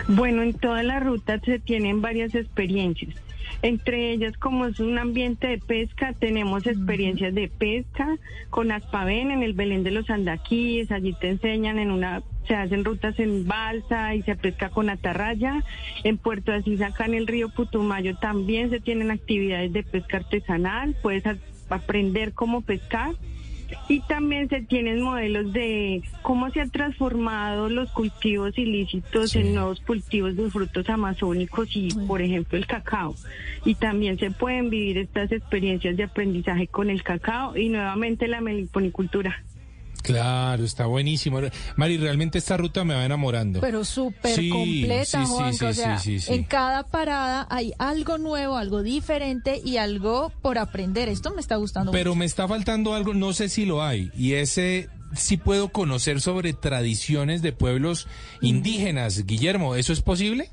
Bueno, 0.07 0.41
en 0.41 0.53
toda 0.53 0.83
la 0.83 0.99
ruta 0.99 1.39
se 1.39 1.59
tienen 1.59 2.01
varias 2.01 2.33
experiencias. 2.35 3.15
Entre 3.61 4.11
ellas, 4.11 4.37
como 4.37 4.65
es 4.65 4.79
un 4.81 4.97
ambiente 4.97 5.47
de 5.47 5.57
pesca, 5.57 6.13
tenemos 6.13 6.67
experiencias 6.67 7.33
de 7.33 7.47
pesca 7.47 8.17
con 8.49 8.73
Aspaven 8.73 9.31
en 9.31 9.41
el 9.41 9.53
Belén 9.53 9.83
de 9.83 9.91
los 9.91 10.09
Andaquíes. 10.09 10.91
Allí 10.91 11.13
te 11.13 11.29
enseñan 11.29 11.79
en 11.79 11.91
una, 11.91 12.23
se 12.47 12.55
hacen 12.55 12.83
rutas 12.85 13.17
en 13.19 13.47
balsa 13.47 14.15
y 14.15 14.21
se 14.23 14.35
pesca 14.35 14.69
con 14.69 14.89
atarraya. 14.89 15.63
En 16.03 16.17
Puerto 16.17 16.51
Asís, 16.51 16.81
acá 16.81 17.05
en 17.05 17.13
el 17.13 17.27
río 17.27 17.49
Putumayo, 17.49 18.15
también 18.17 18.69
se 18.69 18.79
tienen 18.79 19.11
actividades 19.11 19.73
de 19.73 19.83
pesca 19.83 20.17
artesanal. 20.17 20.95
Puedes 21.01 21.23
aprender 21.69 22.33
cómo 22.33 22.61
pescar. 22.61 23.11
Y 23.89 24.01
también 24.01 24.49
se 24.49 24.61
tienen 24.61 25.01
modelos 25.01 25.51
de 25.51 26.03
cómo 26.21 26.51
se 26.51 26.61
han 26.61 26.69
transformado 26.69 27.69
los 27.69 27.91
cultivos 27.91 28.55
ilícitos 28.55 29.31
Sí. 29.31 29.39
en 29.39 29.55
nuevos 29.55 29.79
cultivos 29.81 30.35
de 30.35 30.49
frutos 30.51 30.87
amazónicos 30.89 31.69
y, 31.75 31.89
por 32.07 32.21
ejemplo, 32.21 32.57
el 32.57 32.67
cacao. 32.67 33.15
Y 33.65 33.73
también 33.75 34.19
se 34.19 34.29
pueden 34.29 34.69
vivir 34.69 34.99
estas 34.99 35.31
experiencias 35.31 35.97
de 35.97 36.03
aprendizaje 36.03 36.67
con 36.67 36.91
el 36.91 37.01
cacao 37.01 37.57
y 37.57 37.69
nuevamente 37.69 38.27
la 38.27 38.41
meliponicultura. 38.41 39.43
Claro, 40.03 40.63
está 40.63 40.85
buenísimo. 40.85 41.39
Mari, 41.77 41.97
realmente 41.97 42.37
esta 42.37 42.57
ruta 42.57 42.83
me 42.83 42.93
va 42.93 43.03
enamorando. 43.05 43.61
Pero 43.61 43.83
súper 43.83 44.35
Sí, 44.35 44.49
completa, 44.49 45.25
sí, 45.25 45.31
o 45.33 45.51
sí, 45.51 45.73
sea, 45.73 45.97
sí, 45.97 46.19
sí, 46.19 46.19
sí. 46.19 46.33
en 46.33 46.43
cada 46.43 46.83
parada 46.83 47.47
hay 47.49 47.73
algo 47.79 48.17
nuevo, 48.17 48.57
algo 48.57 48.83
diferente 48.83 49.61
y 49.63 49.77
algo 49.77 50.31
por 50.41 50.57
aprender. 50.57 51.09
Esto 51.09 51.33
me 51.33 51.39
está 51.41 51.55
gustando 51.55 51.91
Pero 51.91 52.11
mucho. 52.11 52.19
me 52.19 52.25
está 52.25 52.47
faltando 52.47 52.93
algo, 52.93 53.13
no 53.13 53.33
sé 53.33 53.49
si 53.49 53.65
lo 53.65 53.81
hay, 53.81 54.11
y 54.15 54.33
ese 54.33 54.89
sí 55.15 55.37
puedo 55.37 55.69
conocer 55.69 56.19
sobre 56.21 56.53
tradiciones 56.53 57.41
de 57.41 57.53
pueblos 57.53 58.07
indígenas. 58.41 59.25
Guillermo, 59.25 59.75
¿eso 59.75 59.93
es 59.93 60.01
posible? 60.01 60.49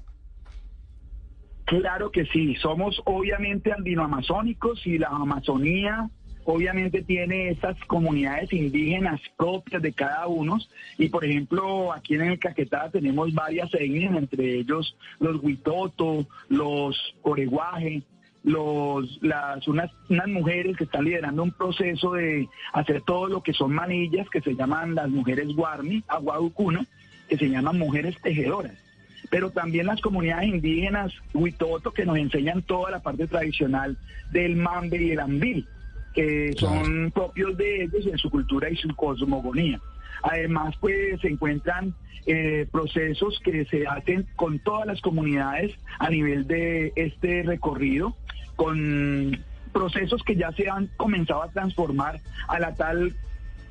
Claro 1.65 2.11
que 2.11 2.25
sí, 2.27 2.57
somos 2.61 3.01
obviamente 3.05 3.73
andinoamazónicos 3.73 4.85
y 4.87 4.99
la 4.99 5.09
Amazonía 5.09 6.11
obviamente 6.53 7.03
tiene 7.03 7.51
estas 7.51 7.77
comunidades 7.85 8.53
indígenas 8.53 9.21
propias 9.37 9.83
de 9.83 9.93
cada 9.93 10.27
uno. 10.27 10.59
Y 10.99 11.09
por 11.09 11.25
ejemplo 11.25 11.93
aquí 11.93 12.15
en 12.15 12.23
el 12.23 12.39
Caquetá 12.39 12.91
tenemos 12.91 13.33
varias 13.33 13.73
etnias, 13.75 14.17
entre 14.17 14.59
ellos 14.59 14.97
los 15.19 15.43
Huitoto, 15.43 16.27
los 16.49 17.15
Oreguaje, 17.23 18.03
los, 18.43 19.19
las, 19.23 19.67
unas, 19.69 19.91
unas 20.09 20.29
mujeres 20.29 20.77
que 20.77 20.85
están 20.85 21.05
liderando 21.05 21.43
un 21.43 21.53
proceso 21.53 22.13
de 22.13 22.49
hacer 22.73 23.03
todo 23.03 23.29
lo 23.29 23.43
que 23.43 23.53
son 23.53 23.73
manillas 23.73 24.29
que 24.31 24.41
se 24.41 24.55
llaman 24.55 24.95
las 24.95 25.11
mujeres 25.11 25.49
Guarni, 25.55 26.03
Aguaducuna, 26.09 26.87
que 27.29 27.37
se 27.37 27.49
llaman 27.49 27.79
mujeres 27.79 28.17
tejedoras. 28.23 28.73
Pero 29.29 29.51
también 29.51 29.87
las 29.87 30.01
comunidades 30.01 30.49
indígenas 30.49 31.13
Huitoto 31.35 31.93
que 31.93 32.07
nos 32.07 32.17
enseñan 32.17 32.63
toda 32.63 32.91
la 32.91 33.01
parte 33.01 33.27
tradicional 33.27 33.97
del 34.33 34.57
mambe 34.57 35.03
y 35.03 35.11
el 35.13 35.21
ambil, 35.21 35.67
que 36.15 36.53
son 36.59 37.11
propios 37.13 37.57
de 37.57 37.85
ellos 37.85 38.07
en 38.07 38.19
su 38.19 38.31
cultura 38.31 38.69
y 38.71 38.77
su 38.77 38.89
cosmogonía. 38.97 39.81
Además, 40.23 40.75
pues 40.81 41.21
se 41.21 41.29
encuentran 41.29 41.95
eh, 42.27 42.67
procesos 42.71 43.41
que 43.43 43.65
se 43.67 43.87
hacen 43.87 44.27
con 44.37 44.59
todas 44.59 44.87
las 44.87 45.01
comunidades 45.01 45.73
a 45.99 46.11
nivel 46.11 46.47
de 46.47 46.93
este 46.97 47.43
recorrido, 47.43 48.15
con 48.57 49.39
procesos 49.73 50.23
que 50.25 50.37
ya 50.37 50.53
se 50.53 50.69
han 50.69 50.89
comenzado 50.97 51.43
a 51.43 51.51
transformar 51.51 52.21
a 52.49 52.59
la 52.59 52.75
tal, 52.75 53.15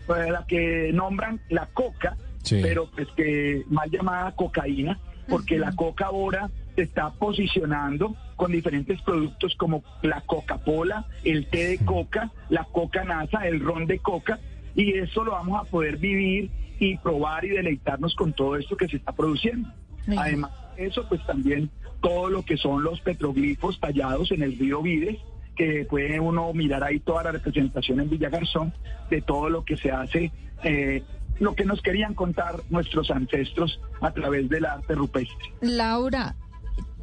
a 0.08 0.32
la 0.32 0.45
que 0.47 0.91
nombran 0.93 1.39
la 1.49 1.67
coca, 1.67 2.17
Sí. 2.41 2.60
pero 2.63 2.89
pues 2.89 3.08
que 3.17 3.63
mal 3.69 3.91
llamada 3.91 4.32
cocaína, 4.36 4.97
porque 5.28 5.60
la 5.60 5.73
coca 5.73 6.06
ahora 6.06 6.49
se 6.79 6.83
está 6.83 7.09
posicionando 7.09 8.15
con 8.37 8.53
diferentes 8.53 9.01
productos 9.01 9.53
como 9.57 9.83
la 10.01 10.21
Coca-Cola, 10.21 11.05
el 11.25 11.47
té 11.47 11.67
de 11.67 11.77
coca, 11.79 12.31
la 12.47 12.63
coca 12.63 13.03
nasa, 13.03 13.45
el 13.45 13.59
ron 13.59 13.85
de 13.85 13.99
coca, 13.99 14.39
y 14.75 14.97
eso 14.97 15.25
lo 15.25 15.31
vamos 15.31 15.59
a 15.59 15.69
poder 15.69 15.97
vivir 15.97 16.49
y 16.79 16.97
probar 16.99 17.43
y 17.43 17.49
deleitarnos 17.49 18.15
con 18.15 18.31
todo 18.31 18.55
esto 18.55 18.77
que 18.77 18.87
se 18.87 18.95
está 18.95 19.11
produciendo. 19.11 19.67
Bien. 20.07 20.19
Además 20.19 20.51
de 20.77 20.85
eso, 20.85 21.05
pues 21.09 21.21
también 21.25 21.69
todo 21.99 22.29
lo 22.29 22.43
que 22.43 22.55
son 22.55 22.81
los 22.81 23.01
petroglifos 23.01 23.77
tallados 23.81 24.31
en 24.31 24.41
el 24.41 24.57
río 24.57 24.81
Vides, 24.81 25.17
que 25.57 25.85
puede 25.89 26.17
uno 26.21 26.53
mirar 26.53 26.85
ahí 26.85 27.01
toda 27.01 27.23
la 27.23 27.33
representación 27.33 27.99
en 27.99 28.09
Villa 28.09 28.29
Garzón 28.29 28.73
de 29.09 29.21
todo 29.21 29.49
lo 29.49 29.65
que 29.65 29.75
se 29.75 29.91
hace, 29.91 30.31
eh, 30.63 31.03
lo 31.39 31.55
que 31.55 31.65
nos 31.65 31.81
querían 31.81 32.13
contar 32.13 32.55
nuestros 32.69 33.11
ancestros 33.11 33.81
a 33.99 34.11
través 34.11 34.47
del 34.47 34.63
arte 34.63 34.95
rupestre. 34.95 35.51
Laura, 35.59 36.37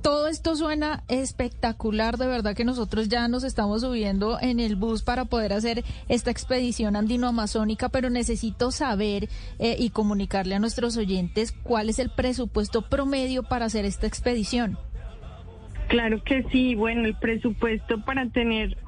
todo 0.07 0.29
esto 0.29 0.55
suena 0.55 1.03
espectacular, 1.09 2.16
de 2.16 2.29
verdad 2.29 2.55
que 2.55 2.64
nosotros 2.64 3.09
ya 3.09 3.27
nos 3.27 3.42
estamos 3.42 3.81
subiendo 3.81 4.38
en 4.40 4.61
el 4.61 4.77
bus 4.77 5.03
para 5.03 5.25
poder 5.25 5.53
hacer 5.53 5.83
esta 6.09 6.31
expedición 6.31 6.95
andino-amazónica, 6.95 7.88
pero 7.88 8.09
necesito 8.09 8.71
saber 8.71 9.29
eh, 9.59 9.75
y 9.77 9.90
comunicarle 9.90 10.55
a 10.55 10.61
nuestros 10.61 10.97
oyentes 10.97 11.51
cuál 11.51 11.88
es 11.88 11.99
el 11.99 12.11
presupuesto 12.11 12.83
promedio 12.83 13.42
para 13.42 13.64
hacer 13.64 13.85
esta 13.85 14.07
expedición. 14.07 14.79
Claro 15.88 16.23
que 16.23 16.45
sí, 16.53 16.77
bueno, 16.77 17.05
el 17.05 17.16
presupuesto 17.16 18.01
para 18.05 18.29
tener 18.29 18.79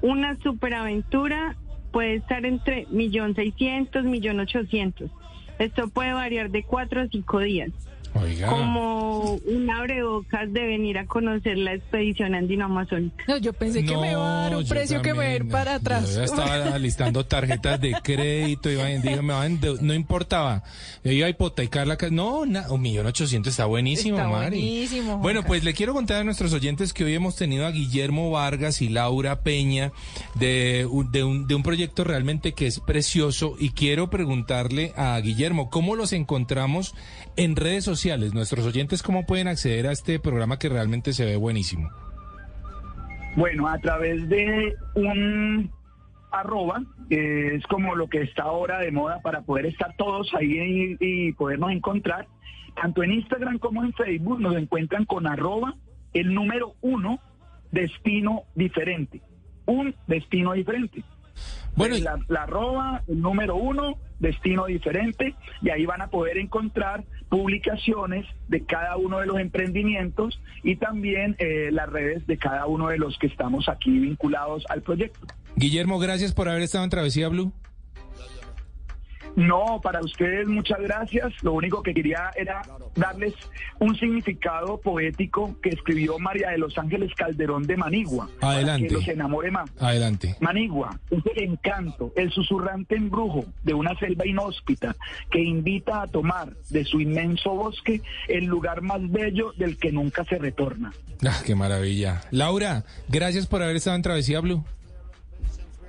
una 0.00 0.38
superaventura 0.38 1.54
puede 1.90 2.14
estar 2.14 2.46
entre 2.46 2.86
millón 2.86 3.34
seiscientos, 3.34 4.04
millón 4.04 4.40
ochocientos. 4.40 5.10
Esto 5.58 5.88
puede 5.88 6.14
variar 6.14 6.50
de 6.50 6.62
cuatro 6.62 7.02
a 7.02 7.08
cinco 7.08 7.40
días. 7.40 7.72
Oiga. 8.14 8.48
Como 8.48 9.34
un 9.46 9.70
abrebocas 9.70 10.52
de 10.52 10.60
venir 10.66 10.98
a 10.98 11.06
conocer 11.06 11.56
la 11.56 11.74
expedición 11.74 12.34
andino-amazónica. 12.34 13.24
No, 13.26 13.38
yo 13.38 13.52
pensé 13.52 13.84
que 13.84 13.96
me 13.96 14.12
iba 14.12 14.22
a 14.40 14.42
dar 14.50 14.56
un 14.56 14.66
precio 14.68 15.00
que 15.00 15.14
me 15.14 15.24
a 15.26 15.36
ir 15.36 15.48
para 15.48 15.76
atrás. 15.76 16.10
Yo 16.10 16.16
ya 16.18 16.24
estaba 16.24 16.78
listando 16.78 17.24
tarjetas 17.24 17.80
de 17.80 17.94
crédito, 18.02 18.70
iba, 18.70 18.84
dije, 18.86 19.22
me 19.22 19.32
van 19.32 19.58
no 19.80 19.94
importaba. 19.94 20.62
Yo 21.04 21.12
iba 21.12 21.26
a 21.26 21.30
hipotecar 21.30 21.86
la 21.86 21.96
casa. 21.96 22.12
No, 22.12 22.44
na- 22.44 22.70
un 22.70 22.80
millón 22.82 23.06
ochocientos 23.06 23.52
está 23.52 23.64
buenísimo, 23.64 24.18
Está 24.18 24.28
Mari. 24.28 24.56
buenísimo. 24.60 25.18
Bueno, 25.18 25.42
pues 25.44 25.64
le 25.64 25.72
quiero 25.72 25.94
contar 25.94 26.20
a 26.20 26.24
nuestros 26.24 26.52
oyentes 26.52 26.92
que 26.92 27.04
hoy 27.04 27.14
hemos 27.14 27.36
tenido 27.36 27.66
a 27.66 27.70
Guillermo 27.70 28.30
Vargas 28.30 28.82
y 28.82 28.88
Laura 28.88 29.40
Peña 29.42 29.92
de, 30.34 30.86
un- 30.90 31.10
de, 31.10 31.24
un, 31.24 31.46
de 31.46 31.54
un 31.54 31.62
proyecto 31.62 32.04
realmente 32.04 32.52
que 32.52 32.66
es 32.66 32.78
precioso 32.80 33.56
y 33.58 33.70
quiero 33.70 34.10
preguntarle 34.10 34.92
a 34.96 35.18
Guillermo, 35.20 35.70
¿cómo 35.70 35.96
los 35.96 36.12
encontramos 36.12 36.94
en 37.36 37.56
redes 37.56 37.84
sociales? 37.84 38.01
Nuestros 38.04 38.66
oyentes, 38.66 39.00
¿cómo 39.00 39.26
pueden 39.26 39.46
acceder 39.46 39.86
a 39.86 39.92
este 39.92 40.18
programa 40.18 40.58
que 40.58 40.68
realmente 40.68 41.12
se 41.12 41.24
ve 41.24 41.36
buenísimo? 41.36 41.88
Bueno, 43.36 43.68
a 43.68 43.78
través 43.78 44.28
de 44.28 44.74
un 44.96 45.70
arroba, 46.32 46.82
que 47.08 47.54
es 47.54 47.64
como 47.68 47.94
lo 47.94 48.08
que 48.08 48.22
está 48.22 48.42
ahora 48.42 48.80
de 48.80 48.90
moda 48.90 49.20
para 49.22 49.42
poder 49.42 49.66
estar 49.66 49.94
todos 49.96 50.34
ahí 50.34 50.96
y, 50.98 51.28
y 51.28 51.32
podernos 51.34 51.70
encontrar, 51.70 52.26
tanto 52.74 53.04
en 53.04 53.12
Instagram 53.12 53.58
como 53.60 53.84
en 53.84 53.92
Facebook 53.92 54.40
nos 54.40 54.56
encuentran 54.56 55.04
con 55.04 55.28
arroba 55.28 55.76
el 56.12 56.34
número 56.34 56.74
uno, 56.80 57.20
destino 57.70 58.42
diferente. 58.56 59.22
Un 59.64 59.94
destino 60.08 60.54
diferente. 60.54 61.04
Bueno, 61.76 61.96
la, 61.98 62.18
la 62.26 62.42
arroba, 62.42 63.02
el 63.06 63.20
número 63.20 63.54
uno, 63.54 63.96
destino 64.18 64.66
diferente, 64.66 65.36
y 65.62 65.70
ahí 65.70 65.86
van 65.86 66.02
a 66.02 66.08
poder 66.08 66.36
encontrar 66.38 67.04
publicaciones 67.32 68.26
de 68.48 68.62
cada 68.66 68.98
uno 68.98 69.20
de 69.20 69.24
los 69.24 69.40
emprendimientos 69.40 70.38
y 70.62 70.76
también 70.76 71.34
eh, 71.38 71.70
las 71.72 71.88
redes 71.88 72.26
de 72.26 72.36
cada 72.36 72.66
uno 72.66 72.88
de 72.88 72.98
los 72.98 73.16
que 73.16 73.26
estamos 73.26 73.70
aquí 73.70 73.90
vinculados 73.90 74.66
al 74.68 74.82
proyecto. 74.82 75.18
Guillermo, 75.56 75.98
gracias 75.98 76.34
por 76.34 76.50
haber 76.50 76.60
estado 76.60 76.84
en 76.84 76.90
Travesía 76.90 77.30
Blue. 77.30 77.50
No, 79.36 79.80
para 79.82 80.00
ustedes 80.00 80.46
muchas 80.46 80.80
gracias. 80.80 81.32
Lo 81.42 81.52
único 81.52 81.82
que 81.82 81.94
quería 81.94 82.30
era 82.36 82.62
darles 82.94 83.34
un 83.78 83.96
significado 83.96 84.78
poético 84.78 85.56
que 85.62 85.70
escribió 85.70 86.18
María 86.18 86.50
de 86.50 86.58
los 86.58 86.76
Ángeles 86.76 87.12
Calderón 87.14 87.64
de 87.64 87.76
Manigua. 87.76 88.28
Para 88.40 88.54
Adelante. 88.54 88.88
que 88.88 88.94
los 88.94 89.08
enamore 89.08 89.50
más. 89.50 89.70
Adelante. 89.80 90.36
Manigua 90.40 90.98
es 91.10 91.22
el 91.34 91.44
encanto, 91.44 92.12
el 92.16 92.30
susurrante 92.30 92.96
embrujo 92.96 93.44
de 93.62 93.74
una 93.74 93.98
selva 93.98 94.26
inhóspita 94.26 94.94
que 95.30 95.40
invita 95.40 96.02
a 96.02 96.06
tomar 96.06 96.54
de 96.70 96.84
su 96.84 97.00
inmenso 97.00 97.50
bosque 97.50 98.02
el 98.28 98.44
lugar 98.44 98.82
más 98.82 99.00
bello 99.10 99.52
del 99.56 99.78
que 99.78 99.92
nunca 99.92 100.24
se 100.24 100.38
retorna. 100.38 100.92
Ah, 101.26 101.40
qué 101.46 101.54
maravilla. 101.54 102.20
Laura, 102.30 102.84
gracias 103.08 103.46
por 103.46 103.62
haber 103.62 103.76
estado 103.76 103.96
en 103.96 104.02
Travesía 104.02 104.40
Blue. 104.40 104.64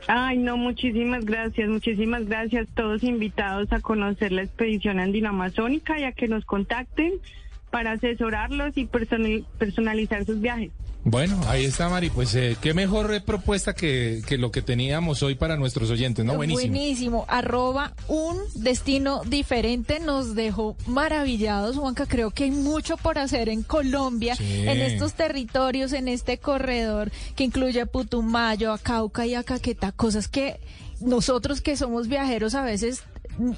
Ay, 0.08 0.38
no, 0.38 0.58
muchísimas 0.58 1.24
gracias, 1.26 1.70
muchísimas 1.70 2.26
gracias. 2.26 2.68
Todos 2.76 3.04
invitados 3.04 3.72
a 3.72 3.80
conocer 3.80 4.32
la 4.34 4.44
expedición 4.44 5.00
andina 5.00 5.30
amazónica 5.30 5.98
y 6.00 6.04
a 6.04 6.12
que 6.12 6.28
nos 6.28 6.44
contacten 6.46 7.14
para 7.72 7.94
asesorarlos 7.94 8.78
y 8.78 8.86
personal- 8.86 9.48
personalizar 9.58 10.26
sus 10.26 10.42
viajes. 10.42 10.72
Bueno, 11.06 11.40
ahí 11.48 11.66
está, 11.66 11.90
Mari. 11.90 12.10
Pues 12.10 12.34
eh, 12.36 12.56
qué 12.62 12.74
mejor 12.74 13.22
propuesta 13.24 13.74
que, 13.74 14.22
que 14.26 14.38
lo 14.38 14.52
que 14.52 14.62
teníamos 14.62 15.22
hoy 15.22 15.36
para 15.36 15.58
nuestros 15.58 15.90
oyentes, 15.90 16.24
¿no? 16.24 16.36
Buenísimo. 16.36 16.72
Buenísimo. 16.72 17.26
Arroba 17.28 17.94
un 18.08 18.38
destino 18.56 19.22
diferente. 19.26 20.00
Nos 20.00 20.34
dejó 20.34 20.78
maravillados, 20.88 21.76
Juanca. 21.76 22.06
Creo 22.06 22.32
que 22.32 22.46
hay 22.46 22.52
mucho 22.52 22.96
por 22.96 23.18
hacer 23.20 23.50
en 23.50 23.64
Colombia, 23.64 24.36
Sí. 24.38 24.62
en 24.68 24.80
estos 24.80 25.14
territorios, 25.14 25.92
en 25.92 26.08
este 26.08 26.38
corredor 26.38 27.12
que 27.36 27.44
incluye 27.44 27.82
a 27.82 27.86
Putumayo, 27.86 28.72
a 28.72 28.78
Cauca 28.78 29.26
y 29.26 29.36
a 29.36 29.44
Caquetá. 29.44 29.92
Cosas 29.92 30.30
que 30.30 30.60
nosotros 31.02 31.60
que 31.62 31.76
somos 31.76 32.08
viajeros 32.08 32.56
a 32.56 32.64
veces 32.64 33.04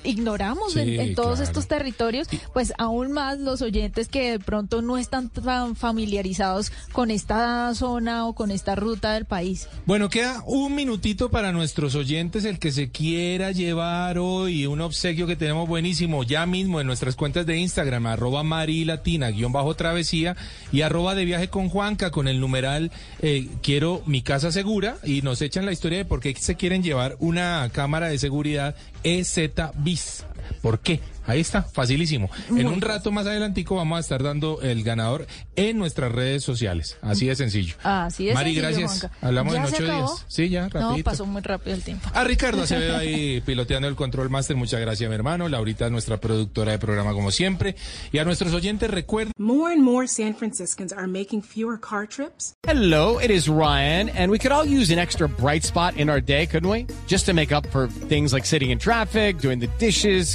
ignoramos 0.03 0.75
en, 0.75 1.15
todos 1.15 1.35
claro. 1.35 1.43
estos 1.43 1.67
territorios, 1.67 2.27
pues 2.53 2.73
aún 2.77 3.11
más 3.11 3.39
los 3.39 3.61
oyentes 3.61 4.07
que 4.07 4.31
de 4.31 4.39
pronto 4.39 4.81
no 4.81 4.97
están 4.97 5.29
tan 5.29 5.75
familiarizados 5.75 6.71
con 6.91 7.11
esta 7.11 7.73
zona 7.75 8.27
o 8.27 8.33
con 8.33 8.51
esta 8.51 8.75
ruta 8.75 9.13
del 9.13 9.25
país. 9.25 9.67
Bueno, 9.85 10.09
queda 10.09 10.43
un 10.45 10.75
minutito 10.75 11.29
para 11.29 11.51
nuestros 11.51 11.95
oyentes, 11.95 12.45
el 12.45 12.59
que 12.59 12.71
se 12.71 12.89
quiera 12.89 13.51
llevar 13.51 14.17
hoy 14.17 14.65
un 14.65 14.81
obsequio 14.81 15.27
que 15.27 15.35
tenemos 15.35 15.67
buenísimo 15.67 16.23
ya 16.23 16.45
mismo 16.45 16.81
en 16.81 16.87
nuestras 16.87 17.15
cuentas 17.15 17.45
de 17.45 17.57
Instagram, 17.57 18.07
arroba 18.07 18.43
marilatina, 18.43 19.31
guion 19.31 19.51
bajo 19.51 19.75
travesía 19.75 20.35
y 20.71 20.81
arroba 20.81 21.15
de 21.15 21.25
viaje 21.25 21.49
con 21.49 21.69
Juanca 21.69 22.11
con 22.11 22.27
el 22.27 22.39
numeral 22.39 22.91
eh, 23.19 23.47
quiero 23.61 24.01
mi 24.05 24.21
casa 24.21 24.51
segura 24.51 24.97
y 25.03 25.21
nos 25.21 25.41
echan 25.41 25.65
la 25.65 25.71
historia 25.71 25.97
de 25.99 26.05
por 26.05 26.19
qué 26.19 26.35
se 26.35 26.55
quieren 26.55 26.83
llevar 26.83 27.15
una 27.19 27.69
cámara 27.71 28.07
de 28.07 28.17
seguridad 28.17 28.75
EZ 29.05 29.49
bis. 29.83 30.25
¿Por 30.61 30.79
qué? 30.79 30.99
Ahí 31.27 31.39
está, 31.39 31.63
facilísimo. 31.63 32.29
En 32.55 32.67
un 32.67 32.81
rato 32.81 33.11
más 33.11 33.25
adelantico 33.25 33.75
vamos 33.77 33.97
a 33.97 33.99
estar 33.99 34.21
dando 34.21 34.61
el 34.61 34.83
ganador 34.83 35.25
en 35.55 35.79
nuestras 35.79 36.11
redes 36.11 36.43
sociales. 36.43 36.97
Así 37.01 37.25
de 37.25 37.35
sencillo. 37.35 37.75
Así 37.81 38.29
es. 38.29 38.35
Mari, 38.35 38.53
sencillo, 38.53 38.67
gracias. 38.67 38.99
Juanca. 38.99 39.17
Hablamos 39.25 39.53
¿Ya 39.53 39.59
en 39.59 39.65
ocho 39.65 39.83
días. 39.83 40.25
Sí, 40.27 40.49
ya, 40.49 40.61
No, 40.63 40.69
rapidito. 40.69 41.09
pasó 41.09 41.25
muy 41.25 41.41
rápido 41.41 41.75
el 41.75 41.81
tiempo. 41.81 42.07
A 42.13 42.23
Ricardo 42.23 42.61
Acevedo 42.61 42.97
ahí 42.97 43.41
piloteando 43.45 43.87
el 43.87 43.95
control 43.95 44.29
master, 44.29 44.55
muchas 44.55 44.79
gracias 44.81 45.09
mi 45.09 45.15
hermano. 45.15 45.49
Laurita, 45.49 45.89
nuestra 45.89 46.17
productora 46.17 46.73
de 46.73 46.77
programa 46.79 47.13
como 47.13 47.31
siempre. 47.31 47.75
Y 48.11 48.19
a 48.19 48.23
nuestros 48.23 48.53
oyentes 48.53 48.91
recuerden 48.91 49.33
More 49.39 49.73
and 49.73 49.81
more 49.81 50.07
San 50.07 50.35
Franciscans 50.35 50.93
are 50.93 51.07
making 51.07 51.41
fewer 51.41 51.79
car 51.79 52.07
trips. 52.07 52.53
Hello, 52.67 53.19
it 53.19 53.31
is 53.31 53.47
Ryan, 53.49 54.09
and 54.15 54.31
we 54.31 54.37
could 54.37 54.51
all 54.51 54.63
use 54.67 54.93
an 54.93 54.99
extra 54.99 55.27
bright 55.27 55.63
spot 55.63 55.95
in 55.97 56.07
our 56.07 56.21
day, 56.21 56.45
couldn't 56.45 56.69
we? 56.69 56.85
Just 57.07 57.25
to 57.25 57.33
make 57.33 57.51
up 57.51 57.65
for 57.71 57.87
things 57.87 58.31
like 58.31 58.45
sitting 58.45 58.69
in 58.69 58.77
traffic, 58.77 59.39
doing 59.39 59.57
the 59.59 59.69
dishes, 59.79 60.34